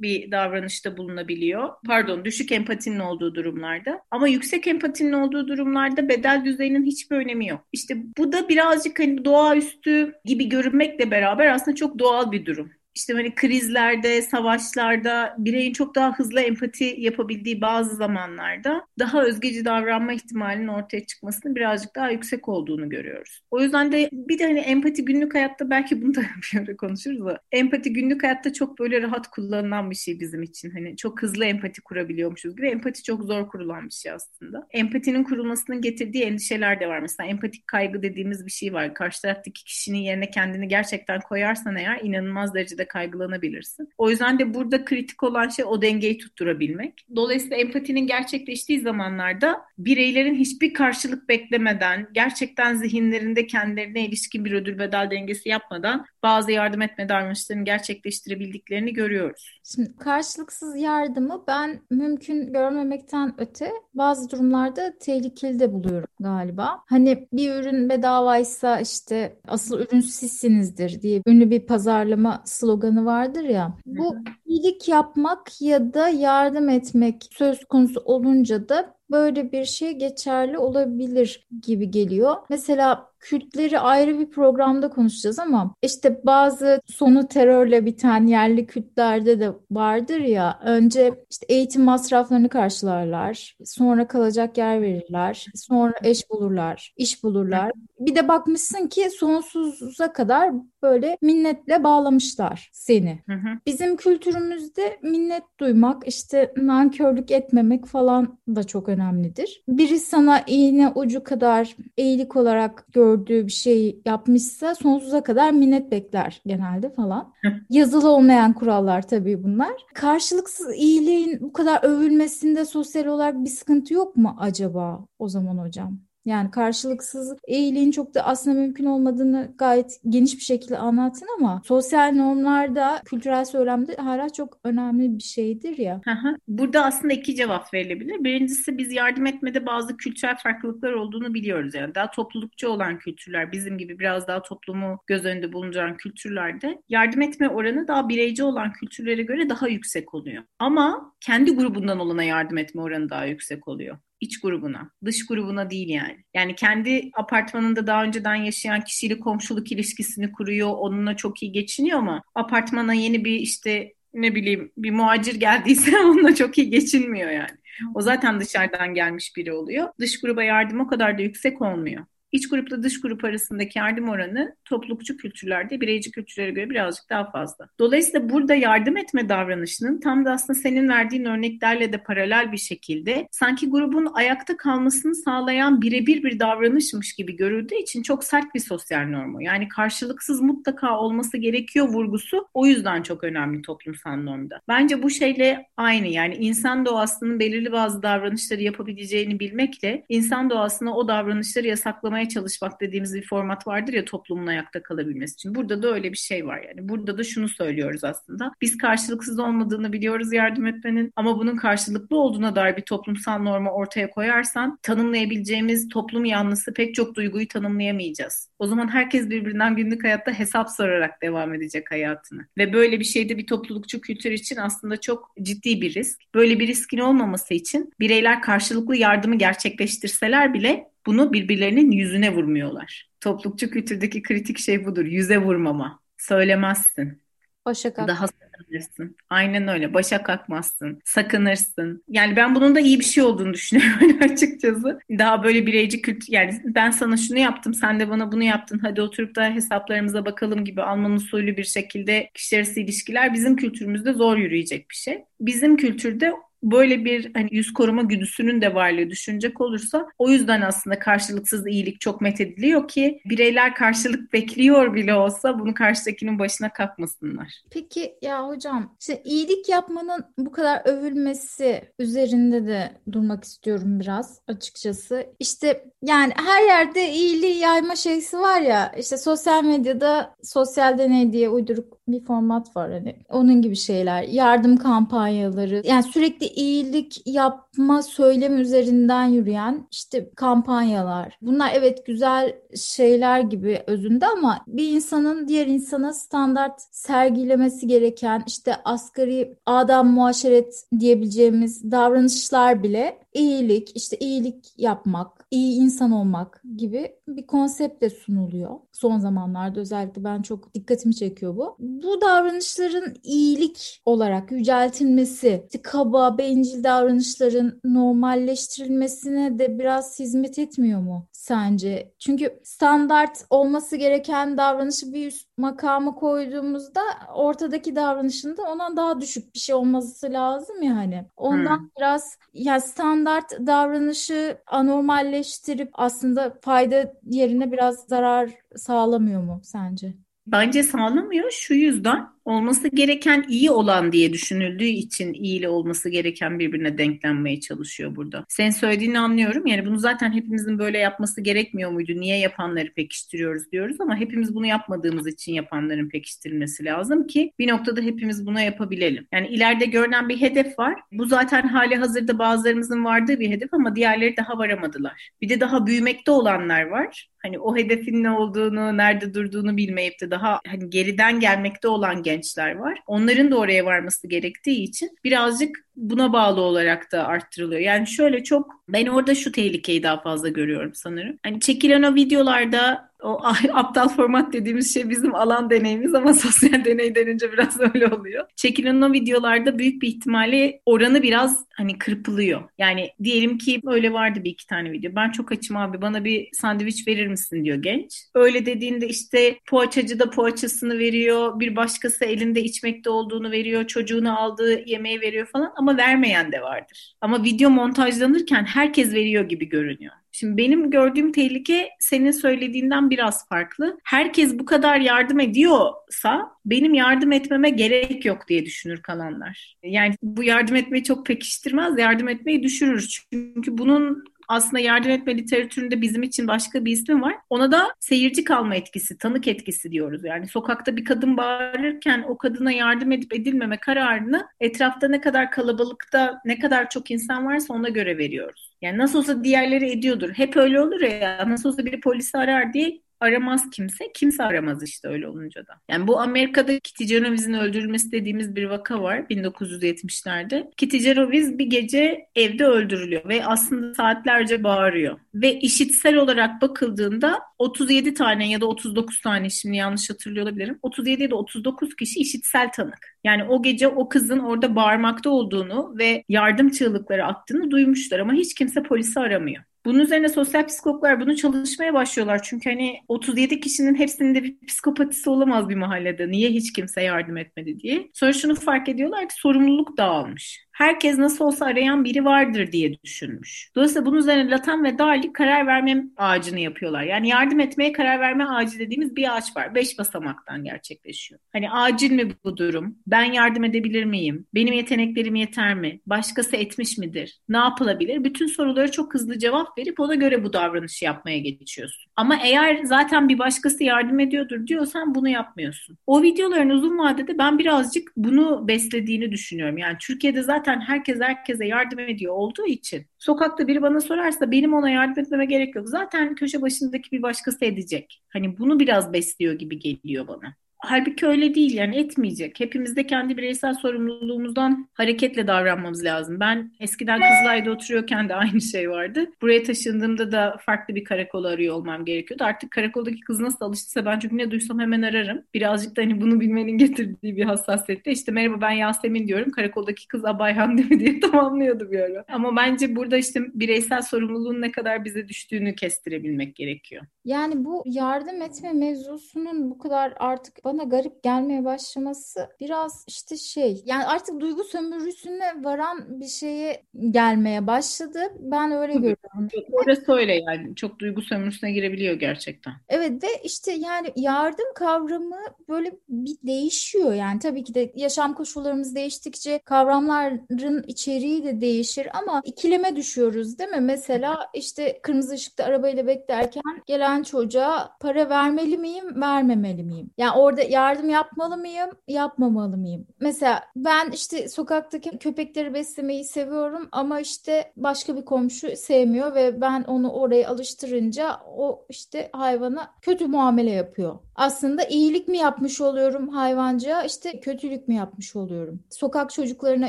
bir 0.00 0.30
davranışta 0.30 0.96
bulunabiliyor. 0.96 1.68
Pardon, 1.86 2.24
düşük 2.24 2.52
empatinin 2.52 2.98
olduğu 2.98 3.34
durumlarda. 3.34 4.00
Ama 4.10 4.28
yüksek 4.28 4.66
empatinin 4.66 5.12
olduğu 5.12 5.48
durumlarda 5.48 6.08
bedel 6.08 6.44
düzeyinin 6.44 6.86
hiçbir 6.86 7.16
önemi 7.16 7.48
yok. 7.48 7.60
İşte 7.72 7.96
bu 8.18 8.32
da 8.32 8.48
birazcık 8.48 8.98
hani 8.98 9.24
doğaüstü 9.24 10.14
gibi 10.24 10.48
görünmekle 10.48 11.10
beraber 11.10 11.46
aslında 11.46 11.74
çok 11.74 11.98
doğal 11.98 12.32
bir 12.32 12.46
durum 12.46 12.70
işte 12.94 13.12
hani 13.12 13.34
krizlerde, 13.34 14.22
savaşlarda 14.22 15.34
bireyin 15.38 15.72
çok 15.72 15.94
daha 15.94 16.18
hızlı 16.18 16.40
empati 16.40 16.94
yapabildiği 16.98 17.60
bazı 17.60 17.96
zamanlarda 17.96 18.86
daha 18.98 19.24
özgeci 19.24 19.64
davranma 19.64 20.12
ihtimalinin 20.12 20.68
ortaya 20.68 21.06
çıkmasının 21.06 21.54
birazcık 21.54 21.96
daha 21.96 22.10
yüksek 22.10 22.48
olduğunu 22.48 22.88
görüyoruz. 22.88 23.40
O 23.50 23.60
yüzden 23.60 23.92
de 23.92 24.08
bir 24.12 24.38
de 24.38 24.44
hani 24.44 24.58
empati 24.58 25.04
günlük 25.04 25.34
hayatta 25.34 25.70
belki 25.70 26.02
bunu 26.02 26.14
da 26.14 26.20
bir 26.54 26.60
ara 26.60 26.76
konuşuruz 26.76 27.24
da 27.24 27.40
empati 27.52 27.92
günlük 27.92 28.22
hayatta 28.22 28.52
çok 28.52 28.78
böyle 28.78 29.02
rahat 29.02 29.30
kullanılan 29.30 29.90
bir 29.90 29.96
şey 29.96 30.20
bizim 30.20 30.42
için. 30.42 30.70
Hani 30.70 30.96
çok 30.96 31.22
hızlı 31.22 31.44
empati 31.44 31.80
kurabiliyormuşuz 31.80 32.56
gibi. 32.56 32.68
Empati 32.68 33.02
çok 33.02 33.24
zor 33.24 33.48
kurulan 33.48 33.86
bir 33.88 33.94
şey 33.94 34.12
aslında. 34.12 34.66
Empatinin 34.70 35.24
kurulmasının 35.24 35.82
getirdiği 35.82 36.24
endişeler 36.24 36.80
de 36.80 36.88
var. 36.88 37.00
Mesela 37.00 37.28
empatik 37.28 37.66
kaygı 37.66 38.02
dediğimiz 38.02 38.46
bir 38.46 38.50
şey 38.50 38.72
var. 38.72 38.94
Karşı 38.94 39.22
taraftaki 39.22 39.64
kişinin 39.64 39.98
yerine 39.98 40.30
kendini 40.30 40.68
gerçekten 40.68 41.20
koyarsan 41.20 41.76
eğer 41.76 42.00
inanılmaz 42.02 42.54
derecede 42.54 42.79
kaygılanabilirsin. 42.88 43.88
O 43.98 44.10
yüzden 44.10 44.38
de 44.38 44.54
burada 44.54 44.84
kritik 44.84 45.22
olan 45.22 45.48
şey 45.48 45.64
o 45.64 45.82
dengeyi 45.82 46.18
tutturabilmek. 46.18 47.06
Dolayısıyla 47.16 47.56
empatinin 47.56 48.06
gerçekleştiği 48.06 48.80
zamanlarda 48.80 49.62
bireylerin 49.78 50.34
hiçbir 50.34 50.74
karşılık 50.74 51.28
beklemeden, 51.28 52.08
gerçekten 52.12 52.74
zihinlerinde 52.74 53.46
kendilerine 53.46 54.06
ilişkin 54.06 54.44
bir 54.44 54.52
ödül 54.52 54.78
bedel 54.78 55.10
dengesi 55.10 55.48
yapmadan 55.48 56.06
bazı 56.22 56.52
yardım 56.52 56.82
etme 56.82 57.08
davranışlarını 57.08 57.64
gerçekleştirebildiklerini 57.64 58.92
görüyoruz. 58.92 59.60
Şimdi 59.74 59.96
karşılıksız 59.96 60.76
yardımı 60.76 61.44
ben 61.46 61.80
mümkün 61.90 62.52
görmemekten 62.52 63.34
öte 63.38 63.72
bazı 63.94 64.30
durumlarda 64.30 64.98
tehlikeli 64.98 65.58
de 65.58 65.72
buluyorum 65.72 66.08
galiba. 66.20 66.84
Hani 66.86 67.28
bir 67.32 67.54
ürün 67.54 67.88
bedavaysa 67.88 68.80
işte 68.80 69.38
asıl 69.48 69.80
ürün 69.80 70.00
sizsinizdir 70.00 71.02
diye 71.02 71.22
ünlü 71.26 71.50
bir 71.50 71.66
pazarlama 71.66 72.42
sloganı 72.44 73.04
vardır 73.04 73.44
ya. 73.44 73.76
Bu 73.86 74.16
iyilik 74.46 74.88
yapmak 74.88 75.60
ya 75.60 75.94
da 75.94 76.08
yardım 76.08 76.68
etmek 76.68 77.28
söz 77.30 77.64
konusu 77.64 78.00
olunca 78.00 78.68
da 78.68 78.99
böyle 79.10 79.52
bir 79.52 79.64
şey 79.64 79.92
geçerli 79.92 80.58
olabilir 80.58 81.48
gibi 81.62 81.90
geliyor. 81.90 82.36
Mesela 82.50 83.10
Kürtleri 83.20 83.78
ayrı 83.80 84.18
bir 84.18 84.30
programda 84.30 84.90
konuşacağız 84.90 85.38
ama 85.38 85.74
işte 85.82 86.20
bazı 86.24 86.80
sonu 86.86 87.28
terörle 87.28 87.86
biten 87.86 88.26
yerli 88.26 88.66
Kürtlerde 88.66 89.40
de 89.40 89.52
vardır 89.70 90.20
ya 90.20 90.60
önce 90.64 91.24
işte 91.30 91.46
eğitim 91.48 91.82
masraflarını 91.82 92.48
karşılarlar 92.48 93.56
sonra 93.64 94.08
kalacak 94.08 94.58
yer 94.58 94.82
verirler 94.82 95.46
sonra 95.54 95.94
eş 96.02 96.30
bulurlar 96.30 96.94
iş 96.96 97.22
bulurlar 97.24 97.72
bir 98.00 98.14
de 98.14 98.28
bakmışsın 98.28 98.86
ki 98.86 99.10
sonsuza 99.10 100.12
kadar 100.12 100.52
böyle 100.82 101.18
minnetle 101.22 101.84
bağlamışlar 101.84 102.70
seni. 102.72 103.22
Bizim 103.66 103.96
kültürümüzde 103.96 104.98
minnet 105.02 105.42
duymak 105.60 106.08
işte 106.08 106.54
nankörlük 106.56 107.30
etmemek 107.30 107.86
falan 107.86 108.38
da 108.48 108.64
çok 108.64 108.88
önemlidir. 109.00 109.62
Biri 109.68 109.98
sana 109.98 110.42
iğne 110.46 110.88
ucu 110.88 111.24
kadar 111.24 111.76
eğilik 111.96 112.36
olarak 112.36 112.86
gör 112.92 113.10
gördüğü 113.10 113.46
bir 113.46 113.52
şey 113.52 114.02
yapmışsa 114.04 114.74
sonsuza 114.74 115.22
kadar 115.22 115.50
minnet 115.50 115.90
bekler 115.90 116.42
genelde 116.46 116.90
falan. 116.94 117.32
Yazılı 117.70 118.10
olmayan 118.10 118.52
kurallar 118.52 119.08
tabii 119.08 119.44
bunlar. 119.44 119.72
Karşılıksız 119.94 120.74
iyiliğin 120.74 121.40
bu 121.40 121.52
kadar 121.52 121.84
övülmesinde 121.84 122.64
sosyal 122.64 123.06
olarak 123.06 123.44
bir 123.44 123.50
sıkıntı 123.50 123.94
yok 123.94 124.16
mu 124.16 124.36
acaba 124.38 125.06
o 125.18 125.28
zaman 125.28 125.58
hocam? 125.58 126.09
Yani 126.24 126.50
karşılıksız 126.50 127.36
iyiliğin 127.46 127.90
çok 127.90 128.14
da 128.14 128.22
aslında 128.22 128.60
mümkün 128.60 128.84
olmadığını 128.84 129.52
gayet 129.58 130.00
geniş 130.08 130.36
bir 130.36 130.42
şekilde 130.42 130.78
anlattın 130.78 131.26
ama 131.38 131.62
sosyal 131.64 132.12
normlar 132.12 132.74
da 132.74 133.02
kültürel 133.04 133.44
söylemde 133.44 133.96
hala 133.96 134.32
çok 134.32 134.58
önemli 134.64 135.18
bir 135.18 135.22
şeydir 135.22 135.78
ya. 135.78 136.00
Burada 136.48 136.84
aslında 136.84 137.14
iki 137.14 137.34
cevap 137.34 137.74
verilebilir. 137.74 138.24
Birincisi 138.24 138.78
biz 138.78 138.92
yardım 138.92 139.26
etmede 139.26 139.66
bazı 139.66 139.96
kültürel 139.96 140.36
farklılıklar 140.36 140.92
olduğunu 140.92 141.34
biliyoruz. 141.34 141.74
Yani 141.74 141.94
daha 141.94 142.10
toplulukçu 142.10 142.68
olan 142.68 142.98
kültürler, 142.98 143.52
bizim 143.52 143.78
gibi 143.78 143.98
biraz 143.98 144.28
daha 144.28 144.42
toplumu 144.42 144.98
göz 145.06 145.24
önünde 145.24 145.52
bulunduran 145.52 145.96
kültürlerde 145.96 146.82
yardım 146.88 147.22
etme 147.22 147.48
oranı 147.48 147.88
daha 147.88 148.08
bireyci 148.08 148.42
olan 148.44 148.72
kültürlere 148.72 149.22
göre 149.22 149.48
daha 149.48 149.68
yüksek 149.68 150.14
oluyor. 150.14 150.44
Ama 150.58 151.14
kendi 151.20 151.56
grubundan 151.56 151.98
olana 152.00 152.22
yardım 152.22 152.58
etme 152.58 152.82
oranı 152.82 153.10
daha 153.10 153.24
yüksek 153.24 153.68
oluyor 153.68 153.98
iç 154.20 154.40
grubuna, 154.40 154.90
dış 155.04 155.26
grubuna 155.26 155.70
değil 155.70 155.88
yani. 155.88 156.24
Yani 156.34 156.54
kendi 156.54 157.10
apartmanında 157.14 157.86
daha 157.86 158.04
önceden 158.04 158.34
yaşayan 158.34 158.80
kişiyle 158.80 159.20
komşuluk 159.20 159.72
ilişkisini 159.72 160.32
kuruyor, 160.32 160.70
onunla 160.70 161.16
çok 161.16 161.42
iyi 161.42 161.52
geçiniyor 161.52 161.98
ama 161.98 162.22
apartmana 162.34 162.94
yeni 162.94 163.24
bir 163.24 163.34
işte 163.34 163.92
ne 164.14 164.34
bileyim 164.34 164.72
bir 164.76 164.90
muacir 164.90 165.34
geldiyse 165.34 165.98
onunla 166.04 166.34
çok 166.34 166.58
iyi 166.58 166.70
geçinmiyor 166.70 167.30
yani. 167.30 167.60
O 167.94 168.00
zaten 168.00 168.40
dışarıdan 168.40 168.94
gelmiş 168.94 169.36
biri 169.36 169.52
oluyor. 169.52 169.88
Dış 169.98 170.20
gruba 170.20 170.42
yardım 170.42 170.80
o 170.80 170.86
kadar 170.86 171.18
da 171.18 171.22
yüksek 171.22 171.62
olmuyor. 171.62 172.04
İç 172.32 172.48
grupla 172.48 172.82
dış 172.82 173.00
grup 173.00 173.24
arasındaki 173.24 173.78
yardım 173.78 174.08
oranı 174.08 174.56
toplulukçu 174.64 175.16
kültürlerde 175.16 175.80
bireyci 175.80 176.10
kültürlere 176.10 176.50
göre 176.50 176.70
birazcık 176.70 177.10
daha 177.10 177.30
fazla. 177.30 177.68
Dolayısıyla 177.78 178.30
burada 178.30 178.54
yardım 178.54 178.96
etme 178.96 179.28
davranışının 179.28 180.00
tam 180.00 180.24
da 180.24 180.32
aslında 180.32 180.58
senin 180.58 180.88
verdiğin 180.88 181.24
örneklerle 181.24 181.92
de 181.92 181.98
paralel 181.98 182.52
bir 182.52 182.58
şekilde 182.58 183.28
sanki 183.30 183.70
grubun 183.70 184.08
ayakta 184.14 184.56
kalmasını 184.56 185.14
sağlayan 185.14 185.82
birebir 185.82 186.22
bir 186.22 186.38
davranışmış 186.40 187.12
gibi 187.12 187.36
görüldüğü 187.36 187.74
için 187.74 188.02
çok 188.02 188.24
sert 188.24 188.54
bir 188.54 188.60
sosyal 188.60 189.06
normu. 189.06 189.42
Yani 189.42 189.68
karşılıksız 189.68 190.40
mutlaka 190.40 190.98
olması 190.98 191.36
gerekiyor 191.36 191.88
vurgusu 191.88 192.48
o 192.54 192.66
yüzden 192.66 193.02
çok 193.02 193.24
önemli 193.24 193.62
toplumsal 193.62 194.16
normda. 194.16 194.60
Bence 194.68 195.02
bu 195.02 195.10
şeyle 195.10 195.66
aynı 195.76 196.06
yani 196.06 196.34
insan 196.34 196.86
doğasının 196.86 197.40
belirli 197.40 197.72
bazı 197.72 198.02
davranışları 198.02 198.62
yapabileceğini 198.62 199.40
bilmekle 199.40 200.04
insan 200.08 200.50
doğasına 200.50 200.96
o 200.96 201.08
davranışları 201.08 201.66
yasaklamaya 201.66 202.19
sağlamaya 202.20 202.28
çalışmak 202.28 202.80
dediğimiz 202.80 203.14
bir 203.14 203.26
format 203.26 203.66
vardır 203.66 203.92
ya 203.92 204.04
toplumun 204.04 204.46
ayakta 204.46 204.82
kalabilmesi 204.82 205.34
için. 205.34 205.54
Burada 205.54 205.82
da 205.82 205.94
öyle 205.94 206.12
bir 206.12 206.16
şey 206.16 206.46
var 206.46 206.62
yani. 206.68 206.88
Burada 206.88 207.18
da 207.18 207.24
şunu 207.24 207.48
söylüyoruz 207.48 208.04
aslında. 208.04 208.52
Biz 208.60 208.78
karşılıksız 208.78 209.38
olmadığını 209.38 209.92
biliyoruz 209.92 210.32
yardım 210.32 210.66
etmenin 210.66 211.12
ama 211.16 211.38
bunun 211.38 211.56
karşılıklı 211.56 212.16
olduğuna 212.16 212.54
dair 212.54 212.76
bir 212.76 212.82
toplumsal 212.82 213.38
norma 213.38 213.70
ortaya 213.70 214.10
koyarsan 214.10 214.78
tanımlayabileceğimiz 214.82 215.88
toplum 215.88 216.24
yanlısı 216.24 216.74
pek 216.74 216.94
çok 216.94 217.14
duyguyu 217.14 217.48
tanımlayamayacağız. 217.48 218.50
O 218.58 218.66
zaman 218.66 218.88
herkes 218.88 219.30
birbirinden 219.30 219.76
günlük 219.76 220.04
hayatta 220.04 220.32
hesap 220.32 220.70
sorarak 220.70 221.22
devam 221.22 221.54
edecek 221.54 221.90
hayatını. 221.90 222.46
Ve 222.58 222.72
böyle 222.72 223.00
bir 223.00 223.04
şeyde 223.04 223.38
bir 223.38 223.46
toplulukçu 223.46 224.00
kültür 224.00 224.30
için 224.30 224.56
aslında 224.56 224.96
çok 224.96 225.32
ciddi 225.42 225.80
bir 225.80 225.94
risk. 225.94 226.20
Böyle 226.34 226.58
bir 226.60 226.66
riskin 226.66 226.98
olmaması 226.98 227.54
için 227.54 227.92
bireyler 228.00 228.42
karşılıklı 228.42 228.96
yardımı 228.96 229.36
gerçekleştirseler 229.36 230.54
bile 230.54 230.89
bunu 231.06 231.32
birbirlerinin 231.32 231.90
yüzüne 231.90 232.34
vurmuyorlar. 232.34 233.10
Toplulukçu 233.20 233.70
kültürdeki 233.70 234.22
kritik 234.22 234.58
şey 234.58 234.84
budur. 234.84 235.04
Yüze 235.04 235.38
vurmama. 235.38 236.00
Söylemezsin. 236.18 237.22
Başa 237.66 237.94
kalk. 237.94 238.08
Daha 238.08 238.26
sakınırsın. 238.26 239.16
Aynen 239.30 239.68
öyle. 239.68 239.94
Başa 239.94 240.22
kalkmazsın. 240.22 241.00
Sakınırsın. 241.04 242.04
Yani 242.08 242.36
ben 242.36 242.54
bunun 242.54 242.74
da 242.74 242.80
iyi 242.80 243.00
bir 243.00 243.04
şey 243.04 243.22
olduğunu 243.22 243.54
düşünüyorum 243.54 244.18
açıkçası. 244.32 245.00
Daha 245.10 245.44
böyle 245.44 245.66
bireyci 245.66 246.02
kültür 246.02 246.32
yani 246.32 246.60
ben 246.64 246.90
sana 246.90 247.16
şunu 247.16 247.38
yaptım 247.38 247.74
sen 247.74 248.00
de 248.00 248.10
bana 248.10 248.32
bunu 248.32 248.42
yaptın. 248.42 248.78
Hadi 248.78 249.02
oturup 249.02 249.36
da 249.36 249.50
hesaplarımıza 249.50 250.26
bakalım 250.26 250.64
gibi 250.64 250.82
Alman 250.82 251.12
usulü 251.12 251.56
bir 251.56 251.64
şekilde 251.64 252.30
kişi 252.34 252.56
arası 252.56 252.80
ilişkiler 252.80 253.34
bizim 253.34 253.56
kültürümüzde 253.56 254.12
zor 254.12 254.36
yürüyecek 254.36 254.90
bir 254.90 254.96
şey. 254.96 255.24
Bizim 255.40 255.76
kültürde 255.76 256.32
böyle 256.62 257.04
bir 257.04 257.30
hani 257.34 257.48
yüz 257.52 257.72
koruma 257.72 258.02
güdüsünün 258.02 258.60
de 258.60 258.74
varlığı 258.74 259.10
düşünecek 259.10 259.60
olursa 259.60 260.06
o 260.18 260.30
yüzden 260.30 260.60
aslında 260.60 260.98
karşılıksız 260.98 261.66
iyilik 261.66 262.00
çok 262.00 262.20
methediliyor 262.20 262.88
ki 262.88 263.20
bireyler 263.24 263.74
karşılık 263.74 264.32
bekliyor 264.32 264.94
bile 264.94 265.14
olsa 265.14 265.58
bunu 265.58 265.74
karşıdakinin 265.74 266.38
başına 266.38 266.72
kalkmasınlar. 266.72 267.62
Peki 267.70 268.14
ya 268.22 268.48
hocam 268.48 268.96
işte 269.00 269.22
iyilik 269.24 269.68
yapmanın 269.68 270.24
bu 270.38 270.52
kadar 270.52 270.82
övülmesi 270.84 271.82
üzerinde 271.98 272.66
de 272.66 272.92
durmak 273.12 273.44
istiyorum 273.44 274.00
biraz 274.00 274.40
açıkçası. 274.48 275.26
İşte 275.38 275.84
yani 276.02 276.32
her 276.36 276.66
yerde 276.66 277.12
iyiliği 277.12 277.58
yayma 277.58 277.96
şeysi 277.96 278.38
var 278.38 278.60
ya 278.60 278.92
işte 278.98 279.16
sosyal 279.16 279.64
medyada 279.64 280.34
sosyal 280.42 280.98
deney 280.98 281.32
diye 281.32 281.48
uyduruk 281.48 282.00
bir 282.08 282.24
format 282.24 282.76
var 282.76 282.92
hani 282.92 283.16
onun 283.28 283.62
gibi 283.62 283.76
şeyler 283.76 284.22
yardım 284.22 284.76
kampanyaları 284.76 285.82
yani 285.84 286.02
sürekli 286.02 286.46
iyilik 286.54 287.22
yapma 287.26 288.02
söylemi 288.02 288.60
üzerinden 288.60 289.24
yürüyen 289.24 289.86
işte 289.90 290.30
kampanyalar. 290.36 291.38
Bunlar 291.42 291.70
evet 291.74 292.06
güzel 292.06 292.54
şeyler 292.76 293.40
gibi 293.40 293.82
özünde 293.86 294.26
ama 294.26 294.64
bir 294.66 294.92
insanın 294.92 295.48
diğer 295.48 295.66
insana 295.66 296.12
standart 296.12 296.80
sergilemesi 296.90 297.86
gereken 297.86 298.42
işte 298.46 298.76
asgari 298.84 299.56
adam 299.66 300.08
muaşeret 300.08 300.84
diyebileceğimiz 300.98 301.90
davranışlar 301.90 302.82
bile 302.82 303.18
iyilik, 303.34 303.96
işte 303.96 304.16
iyilik 304.18 304.66
yapmak, 304.76 305.46
iyi 305.50 305.80
insan 305.80 306.12
olmak 306.12 306.62
gibi 306.76 307.12
bir 307.28 307.46
konseptle 307.46 308.10
sunuluyor. 308.10 308.70
Son 308.92 309.18
zamanlarda 309.18 309.80
özellikle 309.80 310.24
ben 310.24 310.42
çok 310.42 310.74
dikkatimi 310.74 311.14
çekiyor 311.14 311.56
bu. 311.56 311.76
Bu 311.78 312.20
davranışların 312.20 313.16
iyilik 313.22 314.02
olarak 314.04 314.52
yüceltilmesi, 314.52 315.64
işte 315.66 315.82
kaba, 315.82 316.38
bencil 316.38 316.84
davranışların 316.84 317.80
normalleştirilmesine 317.84 319.58
de 319.58 319.78
biraz 319.78 320.18
hizmet 320.18 320.58
etmiyor 320.58 321.00
mu 321.00 321.28
sence? 321.40 322.12
Çünkü 322.18 322.60
standart 322.62 323.44
olması 323.50 323.96
gereken 323.96 324.56
davranışı 324.56 325.12
bir 325.12 325.26
üst 325.26 325.48
makama 325.58 326.14
koyduğumuzda 326.14 327.00
ortadaki 327.34 327.96
davranışında 327.96 328.62
ona 328.62 328.96
daha 328.96 329.20
düşük 329.20 329.54
bir 329.54 329.58
şey 329.58 329.74
olması 329.74 330.32
lazım 330.32 330.82
ya 330.82 330.96
hani. 330.96 331.24
Ondan 331.36 331.78
hmm. 331.78 331.88
biraz 331.98 332.38
ya 332.54 332.80
standart 332.80 333.52
davranışı 333.66 334.58
anormalleştirip 334.66 335.90
aslında 335.92 336.58
fayda 336.62 337.12
yerine 337.26 337.72
biraz 337.72 337.96
zarar 337.96 338.50
sağlamıyor 338.76 339.42
mu 339.42 339.60
sence? 339.64 340.14
Bence 340.46 340.82
sağlamıyor 340.82 341.50
şu 341.50 341.74
yüzden 341.74 342.28
olması 342.44 342.88
gereken 342.88 343.44
iyi 343.48 343.70
olan 343.70 344.12
diye 344.12 344.32
düşünüldüğü 344.32 344.84
için 344.84 345.32
iyi 345.32 345.68
olması 345.68 346.08
gereken 346.08 346.58
birbirine 346.58 346.98
denklenmeye 346.98 347.60
çalışıyor 347.60 348.16
burada. 348.16 348.44
Sen 348.48 348.70
söylediğini 348.70 349.18
anlıyorum. 349.18 349.66
Yani 349.66 349.86
bunu 349.86 349.98
zaten 349.98 350.32
hepimizin 350.32 350.78
böyle 350.78 350.98
yapması 350.98 351.40
gerekmiyor 351.40 351.90
muydu? 351.90 352.12
Niye 352.14 352.38
yapanları 352.38 352.92
pekiştiriyoruz 352.94 353.72
diyoruz 353.72 354.00
ama 354.00 354.16
hepimiz 354.16 354.54
bunu 354.54 354.66
yapmadığımız 354.66 355.26
için 355.26 355.52
yapanların 355.52 356.08
pekiştirilmesi 356.08 356.84
lazım 356.84 357.26
ki 357.26 357.52
bir 357.58 357.68
noktada 357.68 358.00
hepimiz 358.00 358.46
buna 358.46 358.60
yapabilelim. 358.60 359.26
Yani 359.32 359.48
ileride 359.48 359.84
görünen 359.84 360.28
bir 360.28 360.40
hedef 360.40 360.78
var. 360.78 361.00
Bu 361.12 361.26
zaten 361.26 361.68
hali 361.68 361.96
hazırda 361.96 362.38
bazılarımızın 362.38 363.04
vardığı 363.04 363.40
bir 363.40 363.50
hedef 363.50 363.74
ama 363.74 363.96
diğerleri 363.96 364.36
daha 364.36 364.58
varamadılar. 364.58 365.30
Bir 365.40 365.48
de 365.48 365.60
daha 365.60 365.86
büyümekte 365.86 366.30
olanlar 366.30 366.82
var. 366.82 367.30
Hani 367.42 367.58
o 367.58 367.76
hedefin 367.76 368.22
ne 368.22 368.30
olduğunu, 368.30 368.96
nerede 368.96 369.34
durduğunu 369.34 369.76
bilmeyip 369.76 370.20
de 370.20 370.30
daha 370.30 370.60
hani 370.66 370.90
geriden 370.90 371.40
gelmekte 371.40 371.88
olan 371.88 372.22
gençler 372.30 372.74
var. 372.74 373.02
Onların 373.06 373.50
da 373.50 373.56
oraya 373.58 373.84
varması 373.84 374.28
gerektiği 374.28 374.82
için 374.82 375.10
birazcık 375.24 375.78
buna 375.96 376.32
bağlı 376.32 376.60
olarak 376.60 377.12
da 377.12 377.26
arttırılıyor. 377.26 377.80
Yani 377.80 378.06
şöyle 378.06 378.44
çok 378.44 378.70
ben 378.88 379.06
orada 379.06 379.34
şu 379.34 379.52
tehlikeyi 379.52 380.02
daha 380.02 380.20
fazla 380.20 380.48
görüyorum 380.48 380.94
sanırım. 380.94 381.38
Hani 381.42 381.60
çekilen 381.60 382.02
o 382.02 382.14
videolarda 382.14 383.09
o 383.22 383.40
aptal 383.72 384.08
format 384.08 384.52
dediğimiz 384.52 384.94
şey 384.94 385.10
bizim 385.10 385.34
alan 385.34 385.70
deneyimiz 385.70 386.14
ama 386.14 386.34
sosyal 386.34 386.84
deney 386.84 387.14
denince 387.14 387.52
biraz 387.52 387.80
öyle 387.80 388.06
oluyor. 388.06 388.46
Çekilen 388.56 389.00
o 389.02 389.12
videolarda 389.12 389.78
büyük 389.78 390.02
bir 390.02 390.08
ihtimalle 390.08 390.80
oranı 390.86 391.22
biraz 391.22 391.64
hani 391.76 391.98
kırpılıyor. 391.98 392.62
Yani 392.78 393.10
diyelim 393.22 393.58
ki 393.58 393.80
öyle 393.86 394.12
vardı 394.12 394.44
bir 394.44 394.50
iki 394.50 394.66
tane 394.66 394.92
video. 394.92 395.14
Ben 395.16 395.30
çok 395.30 395.52
açım 395.52 395.76
abi 395.76 396.02
bana 396.02 396.24
bir 396.24 396.48
sandviç 396.52 397.08
verir 397.08 397.26
misin 397.26 397.64
diyor 397.64 397.76
genç. 397.76 398.24
Öyle 398.34 398.66
dediğinde 398.66 399.08
işte 399.08 399.58
poğaçacı 399.66 400.18
da 400.18 400.30
poğaçasını 400.30 400.98
veriyor. 400.98 401.60
Bir 401.60 401.76
başkası 401.76 402.24
elinde 402.24 402.62
içmekte 402.62 403.10
olduğunu 403.10 403.50
veriyor. 403.50 403.86
Çocuğunu 403.86 404.38
aldığı 404.38 404.88
yemeği 404.88 405.20
veriyor 405.20 405.46
falan 405.46 405.72
ama 405.76 405.96
vermeyen 405.96 406.52
de 406.52 406.62
vardır. 406.62 407.14
Ama 407.20 407.44
video 407.44 407.70
montajlanırken 407.70 408.64
herkes 408.64 409.14
veriyor 409.14 409.44
gibi 409.44 409.68
görünüyor. 409.68 410.19
Şimdi 410.32 410.56
benim 410.56 410.90
gördüğüm 410.90 411.32
tehlike 411.32 411.88
senin 411.98 412.30
söylediğinden 412.30 413.10
biraz 413.10 413.48
farklı. 413.48 413.98
Herkes 414.04 414.58
bu 414.58 414.64
kadar 414.64 415.00
yardım 415.00 415.40
ediyorsa 415.40 416.50
benim 416.64 416.94
yardım 416.94 417.32
etmeme 417.32 417.70
gerek 417.70 418.24
yok 418.24 418.48
diye 418.48 418.64
düşünür 418.66 419.02
kalanlar. 419.02 419.76
Yani 419.82 420.14
bu 420.22 420.44
yardım 420.44 420.76
etmeyi 420.76 421.04
çok 421.04 421.26
pekiştirmez, 421.26 421.98
yardım 421.98 422.28
etmeyi 422.28 422.62
düşürür. 422.62 423.08
Çünkü 423.32 423.78
bunun 423.78 424.24
aslında 424.50 424.78
yardım 424.78 425.10
etme 425.10 425.38
literatüründe 425.38 426.00
bizim 426.00 426.22
için 426.22 426.48
başka 426.48 426.84
bir 426.84 426.92
ismi 426.92 427.22
var. 427.22 427.36
Ona 427.50 427.72
da 427.72 427.94
seyirci 428.00 428.44
kalma 428.44 428.74
etkisi, 428.74 429.18
tanık 429.18 429.48
etkisi 429.48 429.92
diyoruz. 429.92 430.24
Yani 430.24 430.48
sokakta 430.48 430.96
bir 430.96 431.04
kadın 431.04 431.36
bağırırken 431.36 432.24
o 432.28 432.38
kadına 432.38 432.72
yardım 432.72 433.12
edip 433.12 433.34
edilmeme 433.34 433.80
kararını 433.80 434.48
etrafta 434.60 435.08
ne 435.08 435.20
kadar 435.20 435.50
kalabalıkta 435.50 436.40
ne 436.44 436.58
kadar 436.58 436.90
çok 436.90 437.10
insan 437.10 437.46
varsa 437.46 437.74
ona 437.74 437.88
göre 437.88 438.18
veriyoruz. 438.18 438.69
Yani 438.82 438.98
nasıl 438.98 439.18
olsa 439.18 439.44
diğerleri 439.44 439.90
ediyordur. 439.90 440.30
Hep 440.30 440.56
öyle 440.56 440.80
olur 440.80 441.00
ya. 441.00 441.44
Nasıl 441.50 441.68
olsa 441.68 441.84
biri 441.84 442.00
polisi 442.00 442.38
arar 442.38 442.72
diye 442.72 443.02
aramaz 443.20 443.70
kimse. 443.70 444.12
Kimse 444.14 444.44
aramaz 444.44 444.82
işte 444.82 445.08
öyle 445.08 445.28
olunca 445.28 445.66
da. 445.66 445.72
Yani 445.90 446.06
bu 446.06 446.20
Amerika'da 446.20 446.80
Kitty 446.80 447.04
Genovese'in 447.04 447.54
öldürülmesi 447.54 448.12
dediğimiz 448.12 448.56
bir 448.56 448.64
vaka 448.64 449.02
var 449.02 449.18
1970'lerde. 449.18 450.70
Kitty 450.76 450.96
Genovese 450.96 451.58
bir 451.58 451.66
gece 451.66 452.26
evde 452.34 452.66
öldürülüyor 452.66 453.28
ve 453.28 453.46
aslında 453.46 453.94
saatlerce 453.94 454.64
bağırıyor. 454.64 455.18
Ve 455.34 455.60
işitsel 455.60 456.16
olarak 456.16 456.62
bakıldığında 456.62 457.40
37 457.58 458.14
tane 458.14 458.50
ya 458.50 458.60
da 458.60 458.66
39 458.66 459.20
tane 459.20 459.50
şimdi 459.50 459.76
yanlış 459.76 460.10
hatırlıyor 460.10 460.46
olabilirim. 460.46 460.78
37 460.82 461.22
ya 461.22 461.30
da 461.30 461.36
39 461.36 461.96
kişi 461.96 462.20
işitsel 462.20 462.72
tanık. 462.72 463.16
Yani 463.24 463.44
o 463.44 463.62
gece 463.62 463.88
o 463.88 464.08
kızın 464.08 464.38
orada 464.38 464.76
bağırmakta 464.76 465.30
olduğunu 465.30 465.94
ve 465.98 466.24
yardım 466.28 466.70
çığlıkları 466.70 467.26
attığını 467.26 467.70
duymuşlar 467.70 468.18
ama 468.18 468.32
hiç 468.32 468.54
kimse 468.54 468.82
polisi 468.82 469.20
aramıyor. 469.20 469.64
Bunun 469.84 469.98
üzerine 469.98 470.28
sosyal 470.28 470.66
psikologlar 470.66 471.20
bunu 471.20 471.36
çalışmaya 471.36 471.94
başlıyorlar. 471.94 472.42
Çünkü 472.42 472.70
hani 472.70 473.00
37 473.08 473.60
kişinin 473.60 473.94
hepsinin 473.94 474.34
de 474.34 474.42
bir 474.42 474.56
psikopatisi 474.66 475.30
olamaz 475.30 475.68
bir 475.68 475.74
mahallede. 475.74 476.28
Niye 476.30 476.50
hiç 476.50 476.72
kimse 476.72 477.02
yardım 477.02 477.36
etmedi 477.36 477.80
diye. 477.80 478.10
Sonra 478.14 478.32
şunu 478.32 478.54
fark 478.54 478.88
ediyorlar 478.88 479.28
ki 479.28 479.34
sorumluluk 479.34 479.96
dağılmış 479.96 480.69
herkes 480.80 481.18
nasıl 481.18 481.44
olsa 481.44 481.66
arayan 481.66 482.04
biri 482.04 482.24
vardır 482.24 482.72
diye 482.72 483.02
düşünmüş. 483.02 483.70
Dolayısıyla 483.76 484.06
bunun 484.06 484.16
üzerine 484.16 484.50
Latam 484.50 484.84
ve 484.84 484.98
Dali 484.98 485.32
karar 485.32 485.66
verme 485.66 486.04
ağacını 486.16 486.60
yapıyorlar. 486.60 487.02
Yani 487.02 487.28
yardım 487.28 487.60
etmeye 487.60 487.92
karar 487.92 488.20
verme 488.20 488.44
ağacı 488.44 488.78
dediğimiz 488.78 489.16
bir 489.16 489.36
ağaç 489.36 489.56
var. 489.56 489.74
Beş 489.74 489.98
basamaktan 489.98 490.64
gerçekleşiyor. 490.64 491.40
Hani 491.52 491.70
acil 491.70 492.12
mi 492.12 492.32
bu 492.44 492.56
durum? 492.56 492.96
Ben 493.06 493.24
yardım 493.24 493.64
edebilir 493.64 494.04
miyim? 494.04 494.46
Benim 494.54 494.74
yeteneklerim 494.74 495.34
yeter 495.34 495.74
mi? 495.74 496.00
Başkası 496.06 496.56
etmiş 496.56 496.98
midir? 496.98 497.38
Ne 497.48 497.58
yapılabilir? 497.58 498.24
Bütün 498.24 498.46
soruları 498.46 498.90
çok 498.90 499.14
hızlı 499.14 499.38
cevap 499.38 499.78
verip 499.78 500.00
ona 500.00 500.14
göre 500.14 500.44
bu 500.44 500.52
davranışı 500.52 501.04
yapmaya 501.04 501.38
geçiyorsun. 501.38 502.12
Ama 502.16 502.36
eğer 502.44 502.80
zaten 502.84 503.28
bir 503.28 503.38
başkası 503.38 503.84
yardım 503.84 504.20
ediyordur 504.20 504.66
diyorsan 504.66 505.14
bunu 505.14 505.28
yapmıyorsun. 505.28 505.98
O 506.06 506.22
videoların 506.22 506.70
uzun 506.70 506.98
vadede 506.98 507.38
ben 507.38 507.58
birazcık 507.58 508.12
bunu 508.16 508.68
beslediğini 508.68 509.32
düşünüyorum. 509.32 509.78
Yani 509.78 509.96
Türkiye'de 510.00 510.42
zaten 510.42 510.69
zaten 510.70 510.80
herkes 510.80 511.20
herkese 511.20 511.66
yardım 511.66 511.98
ediyor 511.98 512.34
olduğu 512.34 512.66
için 512.66 513.06
sokakta 513.18 513.68
biri 513.68 513.82
bana 513.82 514.00
sorarsa 514.00 514.50
benim 514.50 514.74
ona 514.74 514.90
yardım 514.90 515.22
etmeme 515.24 515.44
gerek 515.44 515.74
yok. 515.76 515.88
Zaten 515.88 516.34
köşe 516.34 516.62
başındaki 516.62 517.10
bir 517.12 517.22
başkası 517.22 517.64
edecek. 517.64 518.22
Hani 518.28 518.58
bunu 518.58 518.80
biraz 518.80 519.12
besliyor 519.12 519.54
gibi 519.54 519.78
geliyor 519.78 520.28
bana. 520.28 520.54
Halbuki 520.82 521.26
öyle 521.26 521.54
değil 521.54 521.74
yani 521.74 521.96
etmeyecek. 521.96 522.60
Hepimiz 522.60 522.96
de 522.96 523.06
kendi 523.06 523.36
bireysel 523.36 523.74
sorumluluğumuzdan 523.74 524.88
hareketle 524.94 525.46
davranmamız 525.46 526.04
lazım. 526.04 526.40
Ben 526.40 526.72
eskiden 526.80 527.20
Kızılay'da 527.20 527.70
oturuyorken 527.70 528.28
de 528.28 528.34
aynı 528.34 528.60
şey 528.60 528.90
vardı. 528.90 529.26
Buraya 529.42 529.62
taşındığımda 529.62 530.32
da 530.32 530.56
farklı 530.66 530.94
bir 530.94 531.04
karakol 531.04 531.44
arıyor 531.44 531.74
olmam 531.74 532.04
gerekiyordu. 532.04 532.44
Artık 532.44 532.70
karakoldaki 532.70 533.20
kız 533.20 533.40
nasıl 533.40 533.64
alıştıysa 533.64 534.04
ben 534.04 534.18
çünkü 534.18 534.38
ne 534.38 534.50
duysam 534.50 534.80
hemen 534.80 535.02
ararım. 535.02 535.42
Birazcık 535.54 535.96
da 535.96 536.02
hani 536.02 536.20
bunu 536.20 536.40
bilmenin 536.40 536.78
getirdiği 536.78 537.36
bir 537.36 537.44
hassasiyette. 537.44 538.12
İşte 538.12 538.32
merhaba 538.32 538.60
ben 538.60 538.70
Yasemin 538.70 539.28
diyorum. 539.28 539.50
Karakoldaki 539.50 540.08
kız 540.08 540.24
Abayhan 540.24 540.78
değil 540.78 540.90
mi 540.90 541.00
diye 541.00 541.20
tamamlıyordu 541.20 541.90
bir 541.90 542.00
ara. 542.00 542.24
Ama 542.28 542.56
bence 542.56 542.96
burada 542.96 543.16
işte 543.16 543.40
bireysel 543.54 544.02
sorumluluğun 544.02 544.60
ne 544.60 544.72
kadar 544.72 545.04
bize 545.04 545.28
düştüğünü 545.28 545.74
kestirebilmek 545.74 546.56
gerekiyor. 546.56 547.02
Yani 547.24 547.64
bu 547.64 547.82
yardım 547.86 548.42
etme 548.42 548.72
mevzusunun 548.72 549.70
bu 549.70 549.78
kadar 549.78 550.14
artık 550.18 550.58
bana 550.72 550.82
garip 550.82 551.22
gelmeye 551.22 551.64
başlaması 551.64 552.48
biraz 552.60 553.04
işte 553.08 553.36
şey 553.36 553.82
yani 553.86 554.04
artık 554.04 554.40
duygu 554.40 554.64
sömürüsüne 554.64 555.64
varan 555.64 556.20
bir 556.20 556.26
şeye 556.26 556.82
gelmeye 557.10 557.66
başladı. 557.66 558.18
Ben 558.38 558.72
öyle 558.72 558.92
görüyorum. 558.92 559.48
Orası 559.72 560.12
öyle 560.12 560.34
yani 560.34 560.76
çok 560.76 560.98
duygu 560.98 561.22
sömürüsüne 561.22 561.72
girebiliyor 561.72 562.14
gerçekten. 562.14 562.72
Evet 562.88 563.24
ve 563.24 563.28
işte 563.44 563.72
yani 563.72 564.12
yardım 564.16 564.74
kavramı 564.74 565.40
böyle 565.68 565.92
bir 566.08 566.36
değişiyor 566.46 567.14
yani 567.14 567.38
tabii 567.38 567.64
ki 567.64 567.74
de 567.74 567.92
yaşam 567.96 568.34
koşullarımız 568.34 568.94
değiştikçe 568.94 569.58
kavramların 569.58 570.84
içeriği 570.86 571.44
de 571.44 571.60
değişir 571.60 572.08
ama 572.18 572.42
ikileme 572.44 572.96
düşüyoruz 572.96 573.58
değil 573.58 573.70
mi? 573.70 573.80
Mesela 573.80 574.50
işte 574.54 575.00
kırmızı 575.02 575.34
ışıkta 575.34 575.64
arabayla 575.64 576.06
beklerken 576.06 576.62
gelen 576.86 577.22
çocuğa 577.22 577.96
para 578.00 578.30
vermeli 578.30 578.78
miyim, 578.78 579.20
vermemeli 579.20 579.82
miyim? 579.82 580.10
Yani 580.18 580.38
orada 580.38 580.59
Orada 580.60 580.72
yardım 580.72 581.10
yapmalı 581.10 581.56
mıyım, 581.56 581.90
yapmamalı 582.08 582.76
mıyım? 582.76 583.06
Mesela 583.20 583.62
ben 583.76 584.10
işte 584.10 584.48
sokaktaki 584.48 585.18
köpekleri 585.18 585.74
beslemeyi 585.74 586.24
seviyorum 586.24 586.88
ama 586.92 587.20
işte 587.20 587.72
başka 587.76 588.16
bir 588.16 588.24
komşu 588.24 588.76
sevmiyor 588.76 589.34
ve 589.34 589.60
ben 589.60 589.82
onu 589.82 590.10
oraya 590.12 590.48
alıştırınca 590.48 591.40
o 591.56 591.86
işte 591.88 592.30
hayvana 592.32 592.90
kötü 593.02 593.26
muamele 593.26 593.70
yapıyor. 593.70 594.18
Aslında 594.34 594.84
iyilik 594.84 595.28
mi 595.28 595.38
yapmış 595.38 595.80
oluyorum 595.80 596.28
hayvancıya, 596.28 597.04
işte 597.04 597.40
kötülük 597.40 597.88
mü 597.88 597.94
yapmış 597.94 598.36
oluyorum? 598.36 598.80
Sokak 598.90 599.30
çocuklarına 599.30 599.88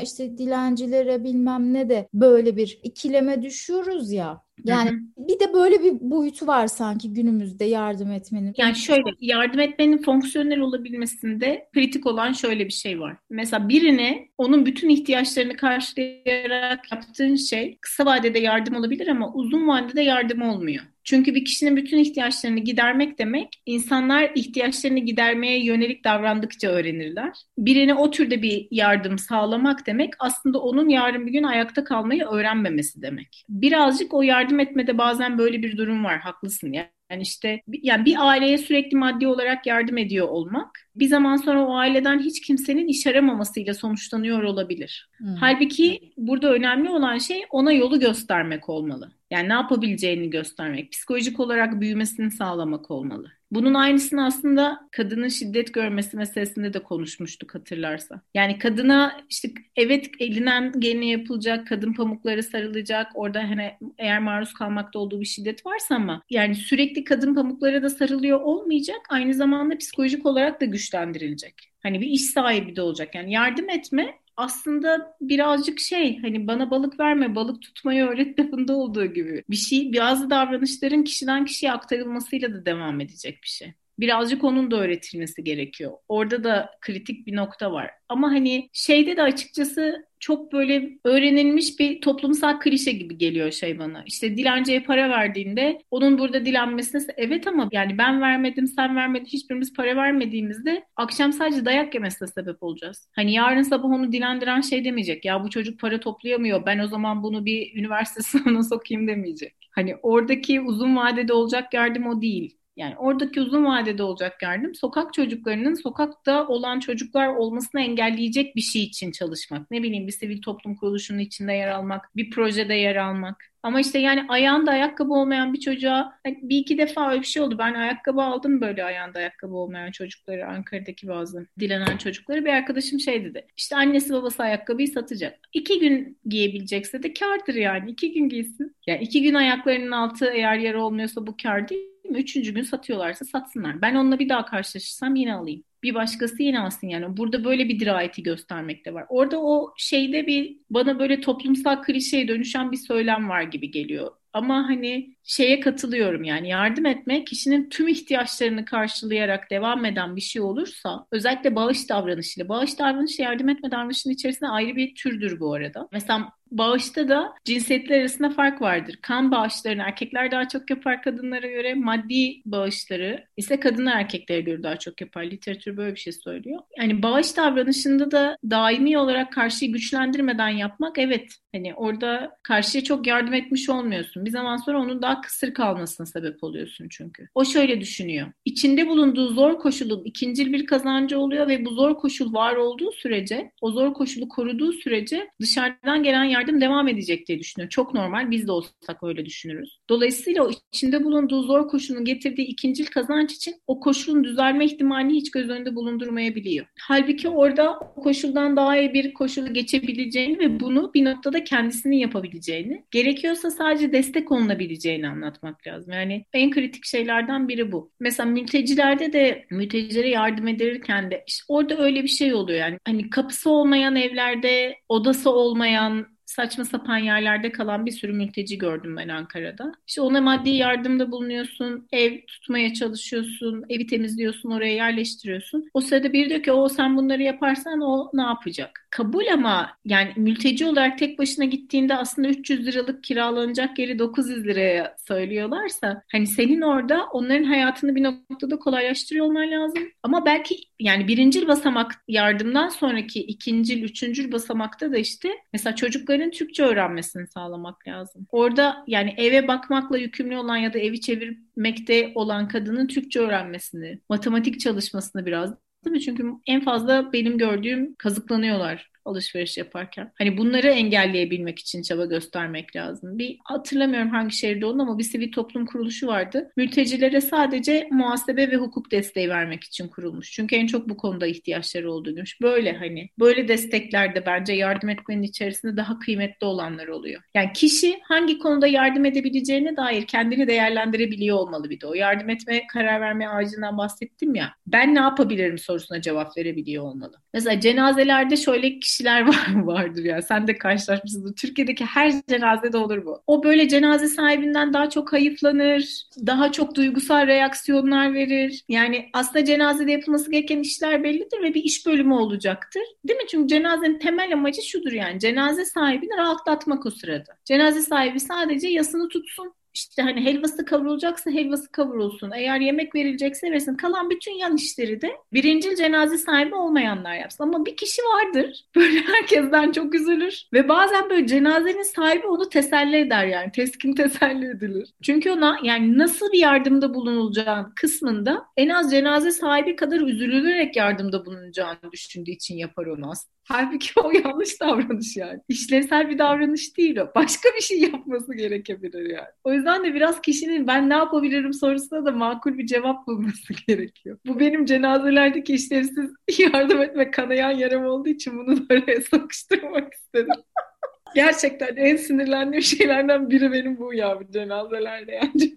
işte 0.00 0.38
dilencilere 0.38 1.24
bilmem 1.24 1.74
ne 1.74 1.88
de 1.88 2.08
böyle 2.14 2.56
bir 2.56 2.80
ikileme 2.82 3.42
düşüyoruz 3.42 4.12
ya. 4.12 4.42
Yani 4.64 4.90
bir 5.16 5.40
de 5.40 5.54
böyle 5.54 5.82
bir 5.82 5.92
boyutu 6.00 6.46
var 6.46 6.66
sanki 6.66 7.12
günümüzde 7.12 7.64
yardım 7.64 8.12
etmenin. 8.12 8.54
Yani 8.56 8.76
şöyle 8.76 9.10
yardım 9.20 9.60
etmenin 9.60 10.02
fonksiyonel 10.02 10.60
olabilmesinde 10.60 11.68
kritik 11.74 12.06
olan 12.06 12.32
şöyle 12.32 12.66
bir 12.66 12.72
şey 12.72 13.00
var. 13.00 13.16
Mesela 13.30 13.68
birine 13.68 14.28
onun 14.38 14.66
bütün 14.66 14.88
ihtiyaçlarını 14.88 15.56
karşılayarak 15.56 16.92
yaptığın 16.92 17.36
şey 17.36 17.78
kısa 17.80 18.06
vadede 18.06 18.38
yardım 18.38 18.76
olabilir 18.76 19.08
ama 19.08 19.32
uzun 19.34 19.68
vadede 19.68 20.02
yardım 20.02 20.42
olmuyor. 20.42 20.84
Çünkü 21.04 21.34
bir 21.34 21.44
kişinin 21.44 21.76
bütün 21.76 21.98
ihtiyaçlarını 21.98 22.58
gidermek 22.60 23.18
demek, 23.18 23.48
insanlar 23.66 24.30
ihtiyaçlarını 24.34 24.98
gidermeye 24.98 25.64
yönelik 25.64 26.04
davrandıkça 26.04 26.68
öğrenirler. 26.68 27.32
Birine 27.58 27.94
o 27.94 28.10
türde 28.10 28.42
bir 28.42 28.68
yardım 28.70 29.18
sağlamak 29.18 29.86
demek 29.86 30.14
aslında 30.18 30.58
onun 30.60 30.88
yarın 30.88 31.26
bir 31.26 31.32
gün 31.32 31.42
ayakta 31.42 31.84
kalmayı 31.84 32.24
öğrenmemesi 32.24 33.02
demek. 33.02 33.44
Birazcık 33.48 34.14
o 34.14 34.22
yardım 34.22 34.60
etmede 34.60 34.98
bazen 34.98 35.38
böyle 35.38 35.62
bir 35.62 35.76
durum 35.76 36.04
var, 36.04 36.18
haklısın 36.20 36.72
ya. 36.72 36.90
Yani 37.12 37.22
işte 37.22 37.62
yani 37.68 38.04
bir 38.04 38.28
aileye 38.28 38.58
sürekli 38.58 38.96
maddi 38.96 39.26
olarak 39.26 39.66
yardım 39.66 39.98
ediyor 39.98 40.28
olmak 40.28 40.78
bir 40.96 41.06
zaman 41.06 41.36
sonra 41.36 41.66
o 41.66 41.74
aileden 41.76 42.18
hiç 42.18 42.40
kimsenin 42.40 42.88
iş 42.88 43.06
aramamasıyla 43.06 43.74
sonuçlanıyor 43.74 44.42
olabilir. 44.42 45.10
Hmm. 45.18 45.34
Halbuki 45.34 46.12
burada 46.16 46.52
önemli 46.52 46.90
olan 46.90 47.18
şey 47.18 47.44
ona 47.50 47.72
yolu 47.72 48.00
göstermek 48.00 48.68
olmalı. 48.68 49.12
Yani 49.30 49.48
ne 49.48 49.52
yapabileceğini 49.52 50.30
göstermek, 50.30 50.92
psikolojik 50.92 51.40
olarak 51.40 51.80
büyümesini 51.80 52.30
sağlamak 52.30 52.90
olmalı. 52.90 53.32
Bunun 53.52 53.74
aynısını 53.74 54.24
aslında 54.24 54.88
kadının 54.92 55.28
şiddet 55.28 55.74
görmesi 55.74 56.16
meselesinde 56.16 56.74
de 56.74 56.78
konuşmuştuk 56.78 57.54
hatırlarsa. 57.54 58.20
Yani 58.34 58.58
kadına 58.58 59.20
işte 59.30 59.48
evet 59.76 60.10
elinden 60.18 60.72
geleni 60.80 61.10
yapılacak, 61.10 61.66
kadın 61.66 61.92
pamukları 61.92 62.42
sarılacak, 62.42 63.06
orada 63.14 63.40
hani 63.40 63.72
eğer 63.98 64.18
maruz 64.18 64.52
kalmakta 64.52 64.98
olduğu 64.98 65.20
bir 65.20 65.26
şiddet 65.26 65.66
varsa 65.66 65.94
ama 65.94 66.22
yani 66.30 66.54
sürekli 66.54 67.04
kadın 67.04 67.34
pamuklara 67.34 67.82
da 67.82 67.90
sarılıyor 67.90 68.40
olmayacak. 68.40 69.00
Aynı 69.08 69.34
zamanda 69.34 69.78
psikolojik 69.78 70.26
olarak 70.26 70.60
da 70.60 70.64
güçlendirilecek. 70.64 71.54
Hani 71.82 72.00
bir 72.00 72.06
iş 72.06 72.22
sahibi 72.22 72.76
de 72.76 72.82
olacak. 72.82 73.14
Yani 73.14 73.32
yardım 73.32 73.70
etme 73.70 74.14
aslında 74.36 75.16
birazcık 75.20 75.80
şey 75.80 76.18
hani 76.22 76.46
bana 76.46 76.70
balık 76.70 77.00
verme 77.00 77.34
balık 77.34 77.62
tutmayı 77.62 78.04
öğret 78.04 78.38
lafında 78.40 78.72
olduğu 78.76 79.06
gibi 79.06 79.44
bir 79.50 79.56
şey 79.56 79.92
bazı 79.94 80.30
davranışların 80.30 81.04
kişiden 81.04 81.44
kişiye 81.44 81.72
aktarılmasıyla 81.72 82.52
da 82.54 82.66
devam 82.66 83.00
edecek 83.00 83.40
bir 83.42 83.48
şey. 83.48 83.74
Birazcık 83.98 84.44
onun 84.44 84.70
da 84.70 84.76
öğretilmesi 84.76 85.44
gerekiyor. 85.44 85.92
Orada 86.08 86.44
da 86.44 86.70
kritik 86.80 87.26
bir 87.26 87.36
nokta 87.36 87.72
var. 87.72 87.90
Ama 88.08 88.30
hani 88.30 88.68
şeyde 88.72 89.16
de 89.16 89.22
açıkçası 89.22 90.06
çok 90.20 90.52
böyle 90.52 90.98
öğrenilmiş 91.04 91.78
bir 91.78 92.00
toplumsal 92.00 92.60
klişe 92.60 92.92
gibi 92.92 93.18
geliyor 93.18 93.50
şey 93.50 93.78
bana. 93.78 94.02
İşte 94.06 94.36
dilenciye 94.36 94.80
para 94.82 95.10
verdiğinde 95.10 95.78
onun 95.90 96.18
burada 96.18 96.46
dilenmesine 96.46 97.02
evet 97.16 97.46
ama 97.46 97.68
yani 97.72 97.98
ben 97.98 98.20
vermedim 98.20 98.66
sen 98.66 98.96
vermedin 98.96 99.24
hiçbirimiz 99.24 99.72
para 99.72 99.96
vermediğimizde 99.96 100.84
akşam 100.96 101.32
sadece 101.32 101.64
dayak 101.64 101.94
yemesine 101.94 102.28
sebep 102.28 102.62
olacağız. 102.62 103.08
Hani 103.12 103.32
yarın 103.32 103.62
sabah 103.62 103.88
onu 103.88 104.12
dilendiren 104.12 104.60
şey 104.60 104.84
demeyecek 104.84 105.24
ya 105.24 105.44
bu 105.44 105.50
çocuk 105.50 105.80
para 105.80 106.00
toplayamıyor 106.00 106.66
ben 106.66 106.78
o 106.78 106.86
zaman 106.86 107.22
bunu 107.22 107.44
bir 107.44 107.76
üniversite 107.76 108.22
sınavına 108.22 108.62
sokayım 108.62 109.08
demeyecek. 109.08 109.54
Hani 109.70 109.96
oradaki 110.02 110.60
uzun 110.60 110.96
vadede 110.96 111.32
olacak 111.32 111.74
yardım 111.74 112.06
o 112.06 112.22
değil. 112.22 112.58
Yani 112.76 112.96
oradaki 112.96 113.40
uzun 113.40 113.64
vadede 113.64 114.02
olacak 114.02 114.42
yardım 114.42 114.74
sokak 114.74 115.14
çocuklarının 115.14 115.74
sokakta 115.74 116.48
olan 116.48 116.80
çocuklar 116.80 117.28
olmasını 117.28 117.80
engelleyecek 117.80 118.56
bir 118.56 118.60
şey 118.60 118.82
için 118.82 119.12
çalışmak. 119.12 119.70
Ne 119.70 119.82
bileyim 119.82 120.06
bir 120.06 120.12
sivil 120.12 120.42
toplum 120.42 120.76
kuruluşunun 120.76 121.18
içinde 121.18 121.52
yer 121.52 121.68
almak, 121.68 122.16
bir 122.16 122.30
projede 122.30 122.74
yer 122.74 122.96
almak. 122.96 123.52
Ama 123.62 123.80
işte 123.80 123.98
yani 123.98 124.24
ayağında 124.28 124.70
ayakkabı 124.70 125.12
olmayan 125.12 125.52
bir 125.52 125.60
çocuğa 125.60 126.12
hani 126.24 126.38
bir 126.42 126.58
iki 126.58 126.78
defa 126.78 127.10
öyle 127.10 127.20
bir 127.20 127.26
şey 127.26 127.42
oldu. 127.42 127.58
Ben 127.58 127.74
ayakkabı 127.74 128.22
aldım 128.22 128.60
böyle 128.60 128.84
ayağında 128.84 129.18
ayakkabı 129.18 129.54
olmayan 129.54 129.90
çocukları 129.90 130.46
Ankara'daki 130.46 131.08
bazı 131.08 131.46
dilenen 131.60 131.96
çocukları. 131.96 132.44
Bir 132.44 132.50
arkadaşım 132.50 133.00
şey 133.00 133.24
dedi. 133.24 133.46
İşte 133.56 133.76
annesi 133.76 134.12
babası 134.12 134.42
ayakkabıyı 134.42 134.88
satacak. 134.88 135.38
İki 135.52 135.78
gün 135.80 136.18
giyebilecekse 136.24 137.02
de 137.02 137.14
kardır 137.14 137.54
yani. 137.54 137.90
iki 137.90 138.12
gün 138.12 138.28
giysin. 138.28 138.76
Yani 138.86 139.02
iki 139.02 139.22
gün 139.22 139.34
ayaklarının 139.34 139.90
altı 139.90 140.30
eğer 140.34 140.58
yer 140.58 140.74
olmuyorsa 140.74 141.26
bu 141.26 141.36
kar 141.42 141.68
değil 141.68 141.91
mi? 142.12 142.18
Üçüncü 142.18 142.54
gün 142.54 142.62
satıyorlarsa 142.62 143.24
satsınlar. 143.24 143.82
Ben 143.82 143.94
onunla 143.94 144.18
bir 144.18 144.28
daha 144.28 144.44
karşılaşırsam 144.46 145.14
yine 145.14 145.34
alayım 145.34 145.62
bir 145.82 145.94
başkası 145.94 146.42
yine 146.42 146.60
alsın 146.60 146.86
yani. 146.86 147.16
Burada 147.16 147.44
böyle 147.44 147.68
bir 147.68 147.80
dirayeti 147.80 148.22
göstermek 148.22 148.86
de 148.86 148.94
var. 148.94 149.06
Orada 149.08 149.42
o 149.42 149.74
şeyde 149.76 150.26
bir 150.26 150.58
bana 150.70 150.98
böyle 150.98 151.20
toplumsal 151.20 151.82
klişeye 151.82 152.28
dönüşen 152.28 152.72
bir 152.72 152.76
söylem 152.76 153.28
var 153.28 153.42
gibi 153.42 153.70
geliyor. 153.70 154.10
Ama 154.32 154.68
hani 154.68 155.16
şeye 155.24 155.60
katılıyorum 155.60 156.24
yani 156.24 156.48
yardım 156.48 156.86
etmek 156.86 157.26
kişinin 157.26 157.68
tüm 157.70 157.88
ihtiyaçlarını 157.88 158.64
karşılayarak 158.64 159.50
devam 159.50 159.84
eden 159.84 160.16
bir 160.16 160.20
şey 160.20 160.42
olursa 160.42 161.06
özellikle 161.12 161.54
bağış 161.56 161.88
davranışıyla 161.88 162.48
bağış 162.48 162.78
davranışı 162.78 163.22
yardım 163.22 163.48
etme 163.48 163.70
davranışının 163.70 164.14
içerisinde 164.14 164.50
ayrı 164.50 164.76
bir 164.76 164.94
türdür 164.94 165.40
bu 165.40 165.54
arada. 165.54 165.88
Mesela 165.92 166.32
bağışta 166.58 167.08
da 167.08 167.34
cinsiyetler 167.44 168.00
arasında 168.00 168.30
fark 168.30 168.62
vardır. 168.62 168.98
Kan 169.02 169.30
bağışlarını 169.30 169.82
erkekler 169.82 170.30
daha 170.30 170.48
çok 170.48 170.70
yapar 170.70 171.02
kadınlara 171.02 171.46
göre. 171.46 171.74
Maddi 171.74 172.42
bağışları 172.44 173.24
ise 173.36 173.60
kadınlar 173.60 173.96
erkeklere 173.96 174.40
göre 174.40 174.62
daha 174.62 174.78
çok 174.78 175.00
yapar. 175.00 175.22
Literatür 175.24 175.76
böyle 175.76 175.94
bir 175.94 176.00
şey 176.00 176.12
söylüyor. 176.12 176.60
Yani 176.78 177.02
bağış 177.02 177.36
davranışında 177.36 178.10
da 178.10 178.36
daimi 178.50 178.98
olarak 178.98 179.32
karşıyı 179.32 179.72
güçlendirmeden 179.72 180.48
yapmak 180.48 180.98
evet 180.98 181.32
hani 181.54 181.74
orada 181.74 182.38
karşıya 182.42 182.84
çok 182.84 183.06
yardım 183.06 183.34
etmiş 183.34 183.68
olmuyorsun. 183.68 184.24
Bir 184.24 184.30
zaman 184.30 184.56
sonra 184.56 184.80
onun 184.80 185.02
daha 185.02 185.20
kısır 185.20 185.54
kalmasına 185.54 186.06
sebep 186.06 186.44
oluyorsun 186.44 186.88
çünkü. 186.90 187.28
O 187.34 187.44
şöyle 187.44 187.80
düşünüyor. 187.80 188.32
İçinde 188.44 188.88
bulunduğu 188.88 189.28
zor 189.28 189.58
koşulun 189.58 190.04
ikincil 190.04 190.52
bir 190.52 190.66
kazancı 190.66 191.18
oluyor 191.18 191.48
ve 191.48 191.64
bu 191.64 191.70
zor 191.70 191.94
koşul 191.98 192.32
var 192.34 192.56
olduğu 192.56 192.92
sürece, 192.92 193.52
o 193.60 193.70
zor 193.70 193.94
koşulu 193.94 194.28
koruduğu 194.28 194.72
sürece 194.72 195.30
dışarıdan 195.40 196.02
gelen 196.02 196.24
yardım 196.24 196.41
yardım 196.42 196.60
devam 196.60 196.88
edecek 196.88 197.28
diye 197.28 197.38
düşünüyor. 197.38 197.70
Çok 197.70 197.94
normal 197.94 198.30
biz 198.30 198.46
de 198.46 198.52
olsak 198.52 199.02
öyle 199.02 199.26
düşünürüz. 199.26 199.78
Dolayısıyla 199.88 200.44
o 200.44 200.50
içinde 200.72 201.04
bulunduğu 201.04 201.42
zor 201.42 201.68
koşulun 201.68 202.04
getirdiği 202.04 202.46
ikincil 202.46 202.86
kazanç 202.86 203.32
için 203.32 203.54
o 203.66 203.80
koşulun 203.80 204.24
düzelme 204.24 204.64
ihtimalini 204.64 205.12
hiç 205.12 205.30
göz 205.30 205.48
önünde 205.48 205.74
bulundurmayabiliyor. 205.74 206.66
Halbuki 206.80 207.28
orada 207.28 207.78
o 207.78 208.02
koşuldan 208.02 208.56
daha 208.56 208.78
iyi 208.78 208.94
bir 208.94 209.14
koşulu 209.14 209.52
geçebileceğini 209.54 210.38
ve 210.38 210.60
bunu 210.60 210.94
bir 210.94 211.04
noktada 211.04 211.44
kendisinin 211.44 211.96
yapabileceğini, 211.96 212.84
gerekiyorsa 212.90 213.50
sadece 213.50 213.92
destek 213.92 214.32
olunabileceğini 214.32 215.08
anlatmak 215.08 215.66
lazım. 215.66 215.92
Yani 215.92 216.24
en 216.32 216.50
kritik 216.50 216.84
şeylerden 216.84 217.48
biri 217.48 217.72
bu. 217.72 217.90
Mesela 218.00 218.28
mültecilerde 218.28 219.12
de 219.12 219.46
mültecilere 219.50 220.08
yardım 220.08 220.48
edilirken 220.48 221.10
de 221.10 221.24
işte 221.26 221.44
orada 221.48 221.78
öyle 221.78 222.02
bir 222.02 222.08
şey 222.08 222.34
oluyor 222.34 222.58
yani. 222.58 222.78
Hani 222.84 223.10
kapısı 223.10 223.50
olmayan 223.50 223.96
evlerde, 223.96 224.76
odası 224.88 225.30
olmayan 225.30 226.06
saçma 226.32 226.64
sapan 226.64 226.98
yerlerde 226.98 227.52
kalan 227.52 227.86
bir 227.86 227.90
sürü 227.90 228.12
mülteci 228.12 228.58
gördüm 228.58 228.96
ben 228.96 229.08
Ankara'da. 229.08 229.72
İşte 229.86 230.00
ona 230.00 230.20
maddi 230.20 230.50
yardımda 230.50 231.10
bulunuyorsun, 231.10 231.88
ev 231.92 232.20
tutmaya 232.26 232.74
çalışıyorsun, 232.74 233.64
evi 233.68 233.86
temizliyorsun, 233.86 234.50
oraya 234.50 234.74
yerleştiriyorsun. 234.74 235.70
O 235.74 235.80
sırada 235.80 236.12
biri 236.12 236.30
diyor 236.30 236.42
ki 236.42 236.52
o 236.52 236.68
sen 236.68 236.96
bunları 236.96 237.22
yaparsan 237.22 237.80
o 237.80 238.10
ne 238.14 238.22
yapacak? 238.22 238.86
Kabul 238.90 239.26
ama 239.32 239.70
yani 239.84 240.12
mülteci 240.16 240.66
olarak 240.66 240.98
tek 240.98 241.18
başına 241.18 241.44
gittiğinde 241.44 241.96
aslında 241.96 242.28
300 242.28 242.66
liralık 242.66 243.04
kiralanacak 243.04 243.78
yeri 243.78 243.98
900 243.98 244.44
liraya 244.44 244.96
söylüyorlarsa 245.08 246.02
hani 246.12 246.26
senin 246.26 246.60
orada 246.60 247.04
onların 247.12 247.44
hayatını 247.44 247.94
bir 247.94 248.02
noktada 248.02 248.58
kolaylaştırıyor 248.58 249.26
olman 249.26 249.50
lazım. 249.50 249.82
Ama 250.02 250.26
belki 250.26 250.56
yani 250.80 251.08
birincil 251.08 251.48
basamak 251.48 251.92
yardımdan 252.08 252.68
sonraki 252.68 253.20
ikincil, 253.20 253.82
üçüncül 253.82 254.32
basamakta 254.32 254.92
da 254.92 254.98
işte 254.98 255.28
mesela 255.52 255.76
çocukların 255.76 256.21
çocukların 256.22 256.30
Türkçe 256.30 256.62
öğrenmesini 256.62 257.26
sağlamak 257.26 257.88
lazım. 257.88 258.26
Orada 258.30 258.84
yani 258.86 259.14
eve 259.16 259.48
bakmakla 259.48 259.98
yükümlü 259.98 260.36
olan 260.36 260.56
ya 260.56 260.72
da 260.72 260.78
evi 260.78 261.00
çevirmekte 261.00 262.12
olan 262.14 262.48
kadının 262.48 262.86
Türkçe 262.86 263.20
öğrenmesini, 263.20 264.00
matematik 264.08 264.60
çalışmasını 264.60 265.26
biraz 265.26 265.54
Değil 265.84 265.96
mi? 265.96 266.00
Çünkü 266.00 266.24
en 266.46 266.64
fazla 266.64 267.12
benim 267.12 267.38
gördüğüm 267.38 267.94
kazıklanıyorlar 267.94 268.91
alışveriş 269.04 269.58
yaparken. 269.58 270.12
Hani 270.18 270.38
bunları 270.38 270.68
engelleyebilmek 270.68 271.58
için 271.58 271.82
çaba 271.82 272.04
göstermek 272.04 272.76
lazım. 272.76 273.18
Bir 273.18 273.38
hatırlamıyorum 273.44 274.10
hangi 274.10 274.36
şehirde 274.36 274.66
olduğunu 274.66 274.82
ama 274.82 274.98
bir 274.98 275.04
sivil 275.04 275.32
toplum 275.32 275.66
kuruluşu 275.66 276.06
vardı. 276.06 276.52
Mültecilere 276.56 277.20
sadece 277.20 277.88
muhasebe 277.90 278.50
ve 278.50 278.56
hukuk 278.56 278.90
desteği 278.90 279.28
vermek 279.28 279.64
için 279.64 279.88
kurulmuş. 279.88 280.32
Çünkü 280.32 280.56
en 280.56 280.66
çok 280.66 280.88
bu 280.88 280.96
konuda 280.96 281.26
ihtiyaçları 281.26 281.92
olduğu. 281.92 282.12
Böyle 282.42 282.72
hani 282.72 283.08
böyle 283.18 283.48
desteklerde 283.48 284.26
bence 284.26 284.52
yardım 284.52 284.88
etmenin 284.88 285.22
içerisinde 285.22 285.76
daha 285.76 285.98
kıymetli 285.98 286.46
olanlar 286.46 286.88
oluyor. 286.88 287.22
Yani 287.34 287.52
kişi 287.52 288.00
hangi 288.02 288.38
konuda 288.38 288.66
yardım 288.66 289.04
edebileceğine 289.04 289.76
dair 289.76 290.06
kendini 290.06 290.46
değerlendirebiliyor 290.48 291.36
olmalı 291.36 291.70
bir 291.70 291.80
de. 291.80 291.86
O 291.86 291.94
yardım 291.94 292.30
etme 292.30 292.66
karar 292.66 293.00
verme 293.00 293.28
ağacından 293.28 293.78
bahsettim 293.78 294.34
ya. 294.34 294.54
Ben 294.66 294.94
ne 294.94 295.00
yapabilirim 295.00 295.58
sorusuna 295.58 296.00
cevap 296.00 296.36
verebiliyor 296.36 296.84
olmalı. 296.84 297.16
Mesela 297.34 297.60
cenazelerde 297.60 298.36
şöyle 298.36 298.78
kişiler 298.92 299.22
var, 299.28 299.62
vardır 299.62 300.04
ya. 300.04 300.22
Sen 300.22 300.46
de 300.46 300.58
karşılaşmışsındır. 300.58 301.36
Türkiye'deki 301.36 301.84
her 301.84 302.12
cenazede 302.28 302.76
olur 302.76 303.04
bu. 303.04 303.22
O 303.26 303.44
böyle 303.44 303.68
cenaze 303.68 304.08
sahibinden 304.08 304.72
daha 304.72 304.90
çok 304.90 305.12
hayıflanır, 305.12 306.06
daha 306.26 306.52
çok 306.52 306.74
duygusal 306.74 307.26
reaksiyonlar 307.26 308.14
verir. 308.14 308.64
Yani 308.68 309.10
aslında 309.12 309.44
cenazede 309.44 309.92
yapılması 309.92 310.30
gereken 310.30 310.58
işler 310.58 311.04
bellidir 311.04 311.42
ve 311.42 311.54
bir 311.54 311.62
iş 311.62 311.86
bölümü 311.86 312.14
olacaktır. 312.14 312.82
Değil 313.08 313.18
mi? 313.18 313.26
Çünkü 313.30 313.48
cenazenin 313.48 313.98
temel 313.98 314.32
amacı 314.32 314.62
şudur 314.62 314.92
yani. 314.92 315.20
Cenaze 315.20 315.64
sahibini 315.64 316.16
rahatlatmak 316.16 316.86
o 316.86 316.90
sırada. 316.90 317.32
Cenaze 317.44 317.82
sahibi 317.82 318.20
sadece 318.20 318.68
yasını 318.68 319.08
tutsun 319.08 319.52
işte 319.74 320.02
hani 320.02 320.24
helvası 320.24 320.64
kavrulacaksa 320.64 321.30
helvası 321.30 321.72
kavrulsun. 321.72 322.30
Eğer 322.30 322.60
yemek 322.60 322.94
verilecekse 322.94 323.50
versin. 323.50 323.76
Kalan 323.76 324.10
bütün 324.10 324.32
yan 324.32 324.56
işleri 324.56 325.00
de 325.02 325.16
birincil 325.32 325.76
cenaze 325.76 326.18
sahibi 326.18 326.54
olmayanlar 326.54 327.14
yapsın. 327.14 327.44
Ama 327.44 327.66
bir 327.66 327.76
kişi 327.76 328.02
vardır. 328.02 328.64
Böyle 328.76 329.00
herkesten 329.00 329.72
çok 329.72 329.94
üzülür. 329.94 330.42
Ve 330.52 330.68
bazen 330.68 331.10
böyle 331.10 331.26
cenazenin 331.26 331.82
sahibi 331.82 332.26
onu 332.26 332.48
teselli 332.48 332.96
eder 332.96 333.26
yani. 333.26 333.52
Teskin 333.52 333.94
teselli 333.94 334.46
edilir. 334.46 334.88
Çünkü 335.02 335.30
ona 335.30 335.58
yani 335.62 335.98
nasıl 335.98 336.32
bir 336.32 336.38
yardımda 336.38 336.94
bulunulacağı 336.94 337.72
kısmında 337.76 338.44
en 338.56 338.68
az 338.68 338.90
cenaze 338.90 339.30
sahibi 339.30 339.76
kadar 339.76 340.00
üzülülerek 340.00 340.76
yardımda 340.76 341.26
bulunacağını 341.26 341.92
düşündüğü 341.92 342.30
için 342.30 342.56
yapar 342.56 342.86
onu 342.86 343.10
aslında. 343.10 343.32
Halbuki 343.44 344.00
o 344.00 344.10
yanlış 344.10 344.60
davranış 344.60 345.16
yani. 345.16 345.40
İşlevsel 345.48 346.10
bir 346.10 346.18
davranış 346.18 346.76
değil 346.76 346.96
o. 346.96 347.12
Başka 347.14 347.48
bir 347.56 347.62
şey 347.62 347.80
yapması 347.80 348.34
gerekebilir 348.34 349.10
yani. 349.10 349.28
O 349.44 349.52
yüzden 349.52 349.84
de 349.84 349.94
biraz 349.94 350.20
kişinin 350.20 350.66
ben 350.66 350.88
ne 350.90 350.94
yapabilirim 350.94 351.52
sorusuna 351.52 352.04
da 352.04 352.12
makul 352.12 352.58
bir 352.58 352.66
cevap 352.66 353.06
bulması 353.06 353.52
gerekiyor. 353.66 354.18
Bu 354.26 354.40
benim 354.40 354.66
cenazelerdeki 354.66 355.54
işlevsiz 355.54 356.10
yardım 356.38 356.82
etme 356.82 357.10
kanayan 357.10 357.50
yaram 357.50 357.86
olduğu 357.86 358.08
için 358.08 358.38
bunu 358.38 358.56
da 358.56 358.74
oraya 358.74 359.00
sokuşturmak 359.00 359.94
istedim. 359.94 360.34
Gerçekten 361.14 361.76
en 361.76 361.96
sinirlendiğim 361.96 362.62
şeylerden 362.62 363.30
biri 363.30 363.52
benim 363.52 363.78
bu 363.78 363.94
ya 363.94 364.20
bu 364.20 364.32
cenazelerde 364.32 365.12
yani. 365.12 365.54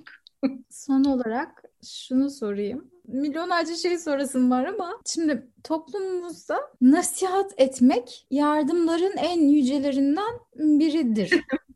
Son 0.70 1.04
olarak 1.04 1.64
şunu 1.84 2.30
sorayım 2.30 2.95
milyonlarca 3.08 3.76
şey 3.76 3.98
sorasım 3.98 4.52
var 4.52 4.66
ama 4.66 4.92
şimdi 5.06 5.48
toplumumuzda 5.64 6.60
nasihat 6.82 7.54
etmek 7.58 8.28
yardımların 8.32 9.18
en 9.18 9.40
yücelerinden 9.42 10.40
biridir. 10.56 11.32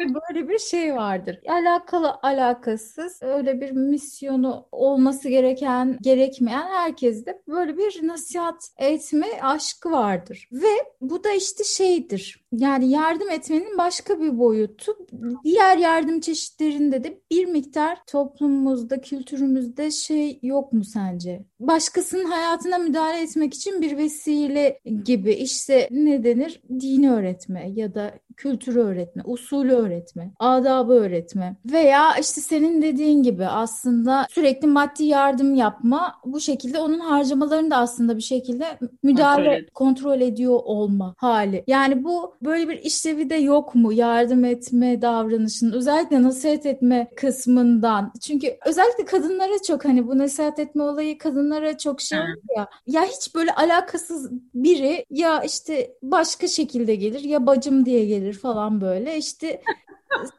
böyle 0.00 0.48
bir 0.48 0.58
şey 0.58 0.94
vardır. 0.94 1.40
Alakalı 1.48 2.14
alakasız 2.22 3.22
öyle 3.22 3.60
bir 3.60 3.70
misyonu 3.70 4.66
olması 4.72 5.28
gereken 5.28 5.98
gerekmeyen 6.00 6.66
herkeste 6.66 7.42
böyle 7.48 7.76
bir 7.76 8.06
nasihat 8.06 8.70
etme 8.78 9.26
aşkı 9.42 9.90
vardır. 9.90 10.48
Ve 10.52 10.74
bu 11.00 11.24
da 11.24 11.32
işte 11.32 11.64
şeydir. 11.64 12.44
Yani 12.52 12.90
yardım 12.90 13.30
etmenin 13.30 13.78
başka 13.78 14.20
bir 14.20 14.38
boyutu. 14.38 14.96
Diğer 15.44 15.78
yardım 15.78 16.20
çeşitlerinde 16.20 17.04
de 17.04 17.20
bir 17.30 17.46
miktar 17.46 17.98
toplumumuzda, 18.06 19.00
kültürümüzde 19.00 19.90
şey 19.90 20.38
yok 20.42 20.72
mu 20.72 20.84
sence? 20.84 21.44
Başkasının 21.60 22.24
hayatına 22.24 22.78
müdahale 22.78 23.22
etmek 23.22 23.54
için 23.54 23.82
bir 23.82 23.96
vesile 23.96 24.80
gibi 25.04 25.32
işte 25.32 25.88
ne 25.90 26.24
denir? 26.24 26.62
Dini 26.80 27.12
öğretme 27.12 27.70
ya 27.74 27.94
da 27.94 28.14
kültürü 28.38 28.80
öğretme, 28.80 29.22
usulü 29.26 29.72
öğretme, 29.72 30.30
adabı 30.38 30.92
öğretme 30.92 31.56
veya 31.72 32.16
işte 32.20 32.40
senin 32.40 32.82
dediğin 32.82 33.22
gibi 33.22 33.46
aslında 33.46 34.26
sürekli 34.30 34.68
maddi 34.68 35.04
yardım 35.04 35.54
yapma 35.54 36.14
bu 36.24 36.40
şekilde 36.40 36.80
onun 36.80 36.98
harcamalarını 36.98 37.70
da 37.70 37.76
aslında 37.76 38.16
bir 38.16 38.22
şekilde 38.22 38.78
müdahale 39.02 39.66
kontrol, 39.74 39.74
kontrol 39.74 40.20
ediyor 40.20 40.60
olma 40.64 41.14
hali. 41.18 41.64
Yani 41.66 42.04
bu 42.04 42.34
böyle 42.42 42.68
bir 42.68 42.78
işlevi 42.78 43.30
de 43.30 43.34
yok 43.34 43.74
mu 43.74 43.92
yardım 43.92 44.44
etme 44.44 45.02
davranışının 45.02 45.72
özellikle 45.72 46.22
nasihat 46.22 46.66
etme 46.66 47.10
kısmından. 47.16 48.12
Çünkü 48.20 48.56
özellikle 48.66 49.04
kadınlara 49.04 49.62
çok 49.66 49.84
hani 49.84 50.06
bu 50.08 50.18
nasihat 50.18 50.58
etme 50.58 50.82
olayı 50.82 51.18
kadınlara 51.18 51.78
çok 51.78 52.00
şey 52.00 52.18
ya. 52.56 52.68
Ya 52.86 53.04
hiç 53.04 53.34
böyle 53.34 53.54
alakasız 53.54 54.30
biri 54.54 55.04
ya 55.10 55.42
işte 55.42 55.90
başka 56.02 56.48
şekilde 56.48 56.94
gelir 56.94 57.20
ya 57.20 57.46
bacım 57.46 57.86
diye 57.86 58.04
gelir 58.04 58.27
falan 58.32 58.80
böyle. 58.80 59.16
İşte 59.16 59.62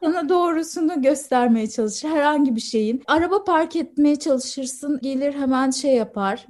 sana 0.02 0.28
doğrusunu 0.28 1.02
göstermeye 1.02 1.70
çalışır 1.70 2.08
herhangi 2.08 2.56
bir 2.56 2.60
şeyin. 2.60 3.02
Araba 3.06 3.44
park 3.44 3.76
etmeye 3.76 4.16
çalışırsın 4.16 4.98
gelir 5.02 5.32
hemen 5.34 5.70
şey 5.70 5.94
yapar. 5.94 6.46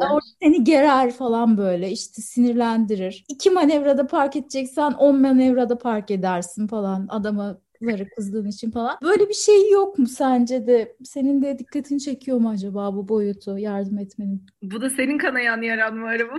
Orada 0.00 0.26
seni 0.42 0.64
gerer 0.64 1.10
falan 1.12 1.58
böyle 1.58 1.90
işte 1.90 2.22
sinirlendirir. 2.22 3.24
İki 3.28 3.50
manevrada 3.50 4.06
park 4.06 4.36
edeceksen 4.36 4.92
on 4.92 5.20
manevrada 5.20 5.78
park 5.78 6.10
edersin 6.10 6.66
falan 6.66 7.06
adama 7.10 7.58
ları 7.82 8.08
kızdığın 8.08 8.46
için 8.46 8.70
falan. 8.70 8.98
Böyle 9.02 9.28
bir 9.28 9.34
şey 9.34 9.70
yok 9.70 9.98
mu 9.98 10.06
sence 10.06 10.66
de? 10.66 10.96
Senin 11.04 11.42
de 11.42 11.58
dikkatini 11.58 12.00
çekiyor 12.00 12.38
mu 12.38 12.50
acaba 12.50 12.94
bu 12.94 13.08
boyutu 13.08 13.58
yardım 13.58 13.98
etmenin? 13.98 14.46
Bu 14.62 14.80
da 14.80 14.90
senin 14.90 15.18
kanayan 15.18 15.62
yaran 15.62 15.96
mı 15.96 16.06
araba 16.08 16.38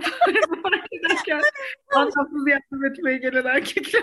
anlamsız 1.94 2.48
yardım 2.48 2.84
etmeye 2.84 3.18
gelen 3.18 3.44
erkekler. 3.44 4.02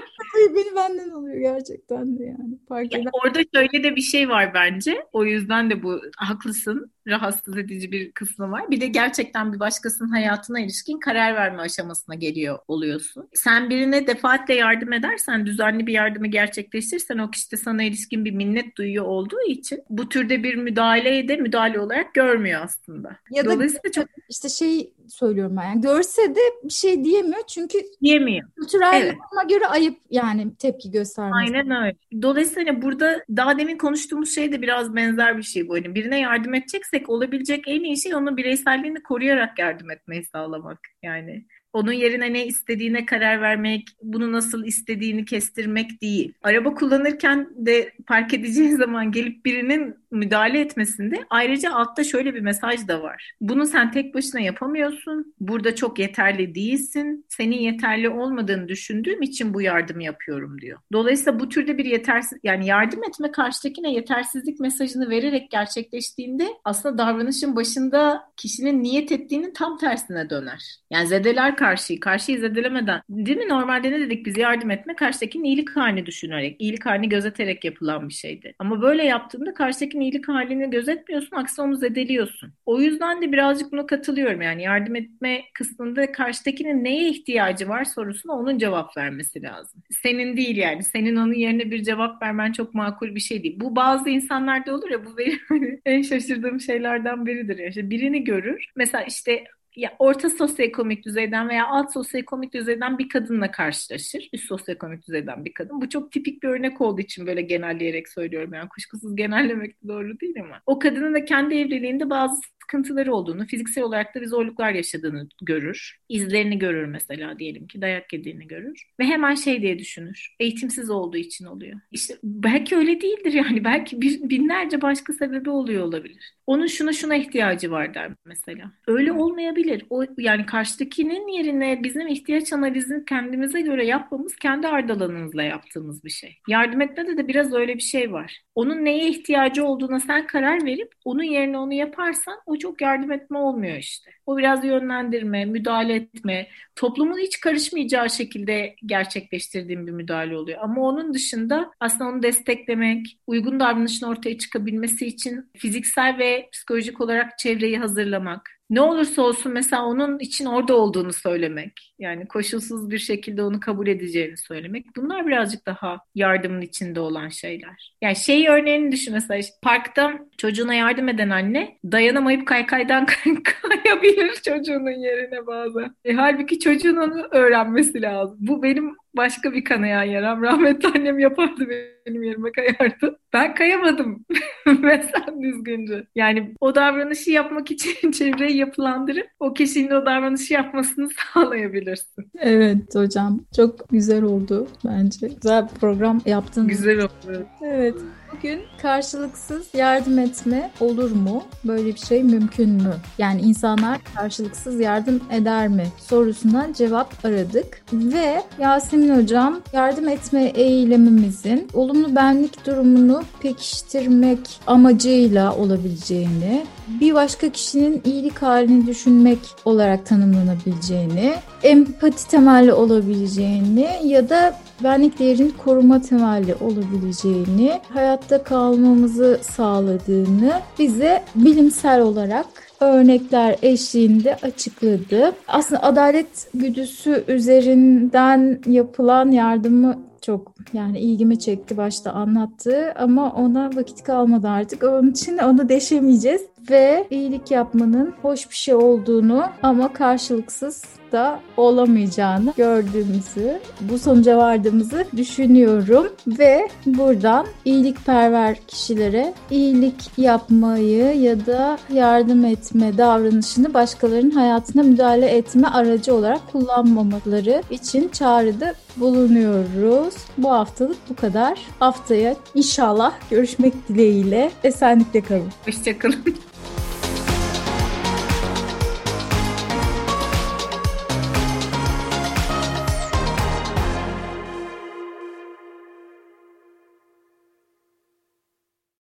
Beni 0.56 0.76
benden 0.76 1.10
alıyor 1.10 1.38
gerçekten 1.38 2.20
de 2.20 2.24
yani. 2.24 2.60
Fark 2.68 2.94
ya 2.94 3.02
orada 3.14 3.40
şöyle 3.56 3.84
de 3.84 3.96
bir 3.96 4.02
şey 4.02 4.30
var 4.30 4.54
bence. 4.54 5.06
O 5.14 5.26
yüzden 5.26 5.70
de 5.70 5.84
bu 5.84 6.02
haklısın 6.18 6.92
rahatsız 7.08 7.58
edici 7.58 7.92
bir 7.92 8.12
kısmı 8.12 8.52
var. 8.52 8.72
Bir 8.72 8.82
de 8.82 8.88
gerçekten 8.88 9.54
bir 9.54 9.60
başkasının 9.60 10.10
hayatına 10.10 10.60
ilişkin 10.60 11.00
karar 11.00 11.36
verme 11.36 11.62
aşamasına 11.62 12.16
geliyor 12.16 12.60
oluyorsun. 12.68 13.30
Sen 13.34 13.70
birine 13.70 14.08
defaatle 14.08 14.56
yardım 14.56 14.94
edersen, 14.94 15.46
düzenli 15.46 15.88
bir 15.88 15.94
yardımı 15.94 16.28
gerçekleştirirsen 16.28 17.18
o 17.18 17.32
kişi 17.32 17.52
de 17.52 17.58
sana 17.58 17.84
ilişkin 17.84 18.26
bir 18.26 18.32
minnet 18.32 18.78
duyuyor 18.78 19.06
olduğu 19.06 19.42
için 19.48 19.84
bu 19.90 20.10
türde 20.10 20.44
bir 20.44 20.56
müdahaleye 20.56 21.28
de 21.28 21.36
müdahale 21.36 21.80
olarak 21.80 22.14
görmüyor 22.14 22.62
aslında. 22.64 23.18
Ya 23.32 23.46
Dolayısıyla 23.46 23.84
da 23.84 23.92
çok 23.92 24.08
işte 24.30 24.50
şey 24.50 24.94
söylüyorum 25.08 25.58
ben. 25.58 25.64
Yani 25.64 25.82
görse 25.82 26.36
de 26.36 26.40
bir 26.64 26.74
şey 26.74 27.04
diyemiyor 27.04 27.44
çünkü 27.48 27.78
diyemiyor. 28.02 28.50
Kültürel 28.56 29.02
evet. 29.04 29.16
göre 29.50 29.68
ayıp 29.68 29.98
yani 30.10 30.56
tepki 30.56 30.92
göstermesi. 30.92 31.58
Aynen 31.58 31.84
öyle. 31.84 31.96
Dolayısıyla 32.22 32.82
burada 32.82 33.26
daha 33.38 33.58
demin 33.58 33.78
konuştuğumuz 33.78 34.36
şey 34.36 34.52
de 34.52 34.62
biraz 34.62 34.96
benzer 34.96 35.38
bir 35.38 35.44
şey 35.44 35.68
bu. 35.68 35.76
Hani 35.76 35.96
birine 35.96 36.20
yardım 36.20 36.54
edeceksek 36.96 37.10
olabilecek 37.10 37.68
en 37.68 37.84
iyi 37.84 38.02
şey 38.02 38.16
onun 38.16 38.38
bireyselliğini 38.38 39.04
koruyarak 39.04 39.60
yardım 39.60 39.92
etmeyi 39.92 40.24
sağlamak. 40.24 40.80
Yani 41.04 41.46
onun 41.76 41.92
yerine 41.92 42.34
ne 42.34 42.46
istediğine 42.46 43.06
karar 43.06 43.42
vermek, 43.42 43.88
bunu 44.02 44.32
nasıl 44.32 44.66
istediğini 44.66 45.26
kestirmek 45.26 46.02
değil. 46.02 46.34
Araba 46.44 46.74
kullanırken 46.74 47.50
de 47.56 47.92
park 48.08 48.34
edeceğin 48.34 48.76
zaman 48.78 49.12
gelip 49.12 49.46
birinin 49.46 49.96
müdahale 50.12 50.60
etmesinde 50.60 51.24
ayrıca 51.30 51.74
altta 51.74 52.04
şöyle 52.04 52.34
bir 52.34 52.40
mesaj 52.40 52.88
da 52.88 53.02
var. 53.02 53.32
Bunu 53.42 53.66
sen 53.66 53.92
tek 53.92 54.14
başına 54.14 54.42
yapamıyorsun. 54.42 55.34
Burada 55.40 55.76
çok 55.76 56.00
yeterli 56.00 56.56
değilsin. 56.56 57.26
Senin 57.30 57.58
yeterli 57.58 58.10
olmadığını 58.10 58.68
düşündüğüm 58.68 59.22
için 59.22 59.54
bu 59.54 59.62
yardımı 59.62 60.04
yapıyorum 60.04 60.62
diyor. 60.62 60.80
Dolayısıyla 60.94 61.40
bu 61.40 61.50
türde 61.50 61.78
bir 61.78 61.86
yetersiz 61.86 62.40
yani 62.44 62.68
yardım 62.68 63.04
etme 63.04 63.32
karşıdakine 63.32 63.94
yetersizlik 63.94 64.60
mesajını 64.60 65.10
vererek 65.10 65.52
gerçekleştiğinde 65.52 66.48
aslında 66.64 66.98
davranışın 66.98 67.56
başında 67.56 68.24
kişinin 68.38 68.84
niyet 68.84 69.12
ettiğinin 69.12 69.54
tam 69.54 69.78
tersine 69.78 70.30
döner. 70.30 70.76
Yani 70.92 71.08
zedeler 71.08 71.58
karşıyı, 71.66 72.00
karşıyı 72.00 72.40
zedelemeden. 72.40 73.02
Değil 73.10 73.38
mi? 73.38 73.50
Normalde 73.50 73.92
ne 73.92 74.00
dedik 74.00 74.26
biz 74.26 74.38
yardım 74.38 74.72
etme 74.72 74.96
karşıdakinin 74.96 75.44
iyilik 75.44 75.70
halini 75.76 76.06
düşünerek, 76.06 76.56
iyilik 76.60 76.86
halini 76.86 77.10
gözeterek 77.10 77.66
yapılan 77.66 78.10
bir 78.10 78.14
şeydi. 78.14 78.56
Ama 78.60 78.82
böyle 78.82 79.04
yaptığında 79.04 79.54
karşıdakinin 79.54 80.02
iyilik 80.02 80.28
halini 80.28 80.70
gözetmiyorsun, 80.70 81.36
aksi 81.36 81.62
onu 81.62 81.76
zedeliyorsun. 81.76 82.54
O 82.66 82.82
yüzden 82.82 83.22
de 83.22 83.32
birazcık 83.32 83.72
buna 83.72 83.86
katılıyorum. 83.86 84.42
Yani 84.42 84.64
yardım 84.64 84.96
etme 84.96 85.42
kısmında 85.54 86.12
karşıdakinin 86.12 86.84
neye 86.84 87.10
ihtiyacı 87.10 87.70
var 87.70 87.86
sorusuna 87.86 88.34
onun 88.34 88.58
cevap 88.58 88.98
vermesi 88.98 89.42
lazım. 89.44 89.84
Senin 90.04 90.38
değil 90.38 90.58
yani. 90.58 90.84
Senin 90.84 91.16
onun 91.16 91.34
yerine 91.34 91.72
bir 91.72 91.84
cevap 91.84 92.22
vermen 92.22 92.52
çok 92.52 92.74
makul 92.74 93.16
bir 93.16 93.20
şey 93.20 93.44
değil. 93.44 93.60
Bu 93.60 93.76
bazı 93.76 94.10
insanlarda 94.10 94.76
olur 94.76 94.90
ya 94.90 95.06
bu 95.06 95.18
benim 95.18 95.82
en 95.86 96.02
şaşırdığım 96.02 96.60
şeylerden 96.60 97.26
biridir. 97.26 97.58
Yani 97.58 97.70
işte 97.70 97.90
birini 97.90 98.24
görür. 98.24 98.66
Mesela 98.76 99.04
işte 99.04 99.44
ya 99.76 99.96
orta 100.00 100.30
sosyoekonomik 100.30 101.06
düzeyden 101.06 101.50
veya 101.50 101.68
alt 101.68 101.94
sosyoekonomik 101.94 102.54
düzeyden 102.54 102.98
bir 102.98 103.10
kadınla 103.10 103.52
karşılaşır. 103.52 104.30
Üst 104.34 104.46
sosyoekonomik 104.46 105.08
düzeyden 105.08 105.46
bir 105.46 105.54
kadın. 105.54 105.82
Bu 105.82 105.90
çok 105.90 106.12
tipik 106.12 106.44
bir 106.44 106.48
örnek 106.48 106.82
olduğu 106.82 107.02
için 107.02 107.28
böyle 107.28 107.42
genelleyerek 107.42 108.10
söylüyorum. 108.10 108.54
Yani 108.54 108.70
kuşkusuz 108.70 109.16
genellemek 109.16 109.84
de 109.84 109.88
doğru 109.88 110.20
değil 110.20 110.36
ama. 110.42 110.62
O 110.66 110.80
kadının 110.80 111.14
da 111.14 111.26
kendi 111.26 111.56
evliliğinde 111.56 112.10
bazı 112.10 112.42
sıkıntıları 112.66 113.14
olduğunu, 113.14 113.46
fiziksel 113.46 113.84
olarak 113.84 114.16
da 114.16 114.22
bir 114.22 114.28
zorluklar 114.28 114.72
yaşadığını 114.72 115.28
görür. 115.42 116.00
İzlerini 116.10 116.60
görür 116.60 116.86
mesela 116.86 117.40
diyelim 117.40 117.68
ki 117.68 117.82
dayak 117.82 118.14
yediğini 118.14 118.48
görür. 118.48 118.84
Ve 119.00 119.04
hemen 119.04 119.36
şey 119.36 119.62
diye 119.62 119.80
düşünür. 119.80 120.36
Eğitimsiz 120.40 120.90
olduğu 120.90 121.18
için 121.18 121.46
oluyor. 121.46 121.80
İşte 121.92 122.18
belki 122.24 122.76
öyle 122.76 123.02
değildir 123.02 123.34
yani. 123.34 123.64
Belki 123.64 124.02
bir, 124.02 124.30
binlerce 124.30 124.82
başka 124.82 125.14
sebebi 125.14 125.50
oluyor 125.50 125.84
olabilir. 125.84 126.36
Onun 126.48 126.68
şuna 126.68 126.94
şuna 126.94 127.16
ihtiyacı 127.16 127.72
var 127.72 127.94
der 127.94 128.12
mesela. 128.26 128.72
Öyle 128.88 129.12
olmayabilir. 129.12 129.65
O 129.90 130.04
yani 130.18 130.46
karşıdakinin 130.46 131.28
yerine 131.28 131.84
bizim 131.84 132.08
ihtiyaç 132.08 132.54
analizini 132.54 133.06
kendimize 133.06 133.62
göre 133.62 133.86
yapmamız 133.86 134.36
kendi 134.36 134.68
ardalanımızla 134.68 135.44
yaptığımız 135.44 136.04
bir 136.04 136.10
şey. 136.10 136.38
Yardım 136.48 136.82
etmede 136.82 137.18
de 137.18 137.28
biraz 137.28 137.54
öyle 137.54 137.76
bir 137.76 137.82
şey 137.82 138.12
var. 138.12 138.42
Onun 138.56 138.86
neye 138.86 139.10
ihtiyacı 139.10 139.66
olduğuna 139.66 140.00
sen 140.00 140.28
karar 140.28 140.66
verip 140.66 140.92
onun 141.06 141.24
yerine 141.24 141.58
onu 141.58 141.74
yaparsan 141.74 142.36
o 142.46 142.58
çok 142.58 142.82
yardım 142.82 143.12
etme 143.12 143.38
olmuyor 143.38 143.78
işte. 143.78 144.12
O 144.26 144.38
biraz 144.38 144.66
yönlendirme, 144.66 145.46
müdahale 145.46 145.96
etme, 145.96 146.48
toplumun 146.76 147.18
hiç 147.18 147.40
karışmayacağı 147.40 148.10
şekilde 148.10 148.76
gerçekleştirdiğim 148.86 149.88
bir 149.88 149.92
müdahale 149.92 150.38
oluyor. 150.38 150.60
Ama 150.62 150.82
onun 150.82 151.14
dışında 151.14 151.72
aslında 151.80 152.10
onu 152.10 152.24
desteklemek, 152.24 153.20
uygun 153.28 153.60
davranışın 153.60 154.06
ortaya 154.06 154.38
çıkabilmesi 154.38 155.06
için 155.06 155.52
fiziksel 155.58 156.18
ve 156.20 156.50
psikolojik 156.52 157.02
olarak 157.02 157.38
çevreyi 157.38 157.78
hazırlamak, 157.78 158.50
ne 158.70 158.82
olursa 158.82 159.22
olsun 159.22 159.52
mesela 159.52 159.86
onun 159.86 160.20
için 160.20 160.46
orada 160.46 160.76
olduğunu 160.76 161.14
söylemek. 161.14 161.94
Yani 162.00 162.28
koşulsuz 162.28 162.90
bir 162.90 162.98
şekilde 162.98 163.44
onu 163.44 163.60
kabul 163.60 163.88
edeceğini 163.88 164.38
söylemek. 164.38 164.86
Bunlar 164.96 165.28
birazcık 165.28 165.66
daha 165.66 166.00
yardımın 166.16 166.62
içinde 166.62 167.00
olan 167.00 167.30
şeyler. 167.30 167.96
Yani 168.02 168.16
şey 168.16 168.48
örneğini 168.48 168.92
düşün 168.92 169.14
mesela 169.14 169.38
işte 169.38 169.56
parkta 169.62 170.14
çocuğuna 170.38 170.74
yardım 170.74 171.10
eden 171.10 171.30
anne 171.30 171.78
dayanamayıp 171.92 172.48
kaykaydan 172.48 173.06
kayabilir 173.44 174.34
çocuğunun 174.34 175.04
yerine 175.04 175.48
bazen. 175.48 175.96
E, 176.06 176.14
halbuki 176.14 176.60
çocuğun 176.60 176.96
onu 176.96 177.28
öğrenmesi 177.32 178.02
lazım. 178.02 178.38
Bu 178.40 178.64
benim 178.64 178.96
başka 179.18 179.54
bir 179.54 179.64
kanayan 179.64 180.04
yaram. 180.04 180.42
Rahmetli 180.42 180.88
annem 180.88 181.20
yapardı 181.20 181.68
benim 182.06 182.24
yerime 182.24 182.52
kayardı. 182.52 183.20
Ben 183.34 183.56
kayamadım 183.56 184.26
mesela 184.80 185.26
düzgünce. 185.42 186.08
Yani 186.16 186.54
o 186.60 186.76
davranışı 186.76 187.32
yapmak 187.32 187.72
için 187.72 188.12
çevreyi 188.12 188.58
yapılandırıp 188.58 189.28
o 189.40 189.54
kişinin 189.54 189.92
o 189.92 190.06
davranışı 190.06 190.54
yapmasını 190.54 191.10
sağlayabilirsin. 191.10 192.32
Evet 192.40 192.96
hocam 192.96 193.40
çok 193.56 193.90
güzel 193.90 194.24
oldu 194.24 194.68
bence. 194.86 195.28
Güzel 195.28 195.64
bir 195.64 195.80
program 195.80 196.22
yaptın. 196.26 196.68
Güzel 196.68 197.00
oldu. 197.00 197.46
Evet. 197.62 197.96
Bugün 198.38 198.62
karşılıksız 198.82 199.68
yardım 199.74 200.20
etme 200.20 200.72
olur 200.80 201.12
mu? 201.12 201.44
Böyle 201.64 201.86
bir 201.86 202.00
şey 202.00 202.24
mümkün 202.24 202.70
mü? 202.70 202.94
Yani 203.18 203.42
insanlar 203.42 203.98
karşılıksız 204.16 204.80
yardım 204.80 205.22
eder 205.32 205.68
mi? 205.68 205.88
Sorusundan 205.98 206.74
cevap 206.74 207.26
aradık. 207.26 207.82
Ve 207.94 208.42
Yasemin 208.60 209.22
Hocam 209.22 209.60
yardım 209.74 210.08
etme 210.10 210.44
eylemimizin 210.44 211.68
olumlu 211.74 212.16
benlik 212.16 212.66
durumunu 212.66 213.24
pekiştirmek 213.40 214.40
amacıyla 214.68 215.56
olabileceğini, 215.56 216.66
bir 216.88 217.14
başka 217.14 217.50
kişinin 217.50 218.02
iyilik 218.06 218.42
halini 218.42 218.88
düşünmek 218.88 219.40
olarak 219.66 220.06
tanımlanabileceğini, 220.06 221.34
empati 221.64 222.28
temelli 222.28 222.74
olabileceğini 222.74 223.90
ya 224.04 224.30
da 224.30 224.56
benlik 224.84 225.20
değerini 225.20 225.52
koruma 225.58 226.02
temelli 226.02 226.56
olabileceğini, 226.56 227.80
hayatta 227.90 228.44
kalmamızı 228.44 229.40
sağladığını 229.42 230.54
bize 230.80 231.24
bilimsel 231.36 232.02
olarak 232.02 232.46
örnekler 232.80 233.56
eşliğinde 233.62 234.36
açıkladı. 234.36 235.32
Aslında 235.48 235.84
adalet 235.84 236.48
güdüsü 236.54 237.24
üzerinden 237.28 238.60
yapılan 238.68 239.32
yardımı 239.32 239.98
çok 240.22 240.54
yani 240.74 241.00
ilgimi 241.00 241.40
çekti 241.40 241.78
başta 241.78 242.12
anlattığı 242.12 242.94
ama 242.96 243.32
ona 243.34 243.70
vakit 243.76 244.04
kalmadı 244.04 244.48
artık. 244.48 244.84
Onun 244.84 245.12
için 245.12 245.38
onu 245.38 245.70
deşemeyeceğiz 245.70 246.42
ve 246.70 247.08
iyilik 247.10 247.52
yapmanın 247.52 248.14
hoş 248.22 248.50
bir 248.50 248.56
şey 248.56 248.74
olduğunu 248.74 249.46
ama 249.64 249.94
karşılıksız 249.94 250.84
da 251.12 251.40
olamayacağını 251.58 252.54
gördüğümüzü, 252.58 253.60
bu 253.82 254.00
sonuca 254.00 254.38
vardığımızı 254.38 255.06
düşünüyorum 255.18 256.08
ve 256.28 256.68
buradan 256.86 257.46
iyilikperver 257.66 258.58
kişilere 258.68 259.34
iyilik 259.52 260.12
yapmayı 260.18 261.22
ya 261.22 261.46
da 261.46 261.78
yardım 261.94 262.46
etme 262.46 262.98
davranışını 262.98 263.74
başkalarının 263.74 264.32
hayatına 264.32 264.84
müdahale 264.84 265.28
etme 265.28 265.68
aracı 265.68 266.16
olarak 266.16 266.52
kullanmamaları 266.52 267.64
için 267.70 268.10
çağrıda 268.10 268.74
bulunuyoruz. 268.98 270.16
Bu 270.38 270.52
haftalık 270.52 270.98
bu 271.10 271.16
kadar. 271.16 271.60
Haftaya 271.80 272.36
inşallah 272.56 273.14
görüşmek 273.30 273.90
dileğiyle. 273.90 274.52
Esenlikle 274.64 275.22
kalın. 275.22 275.52
Hoşçakalın. 275.66 276.36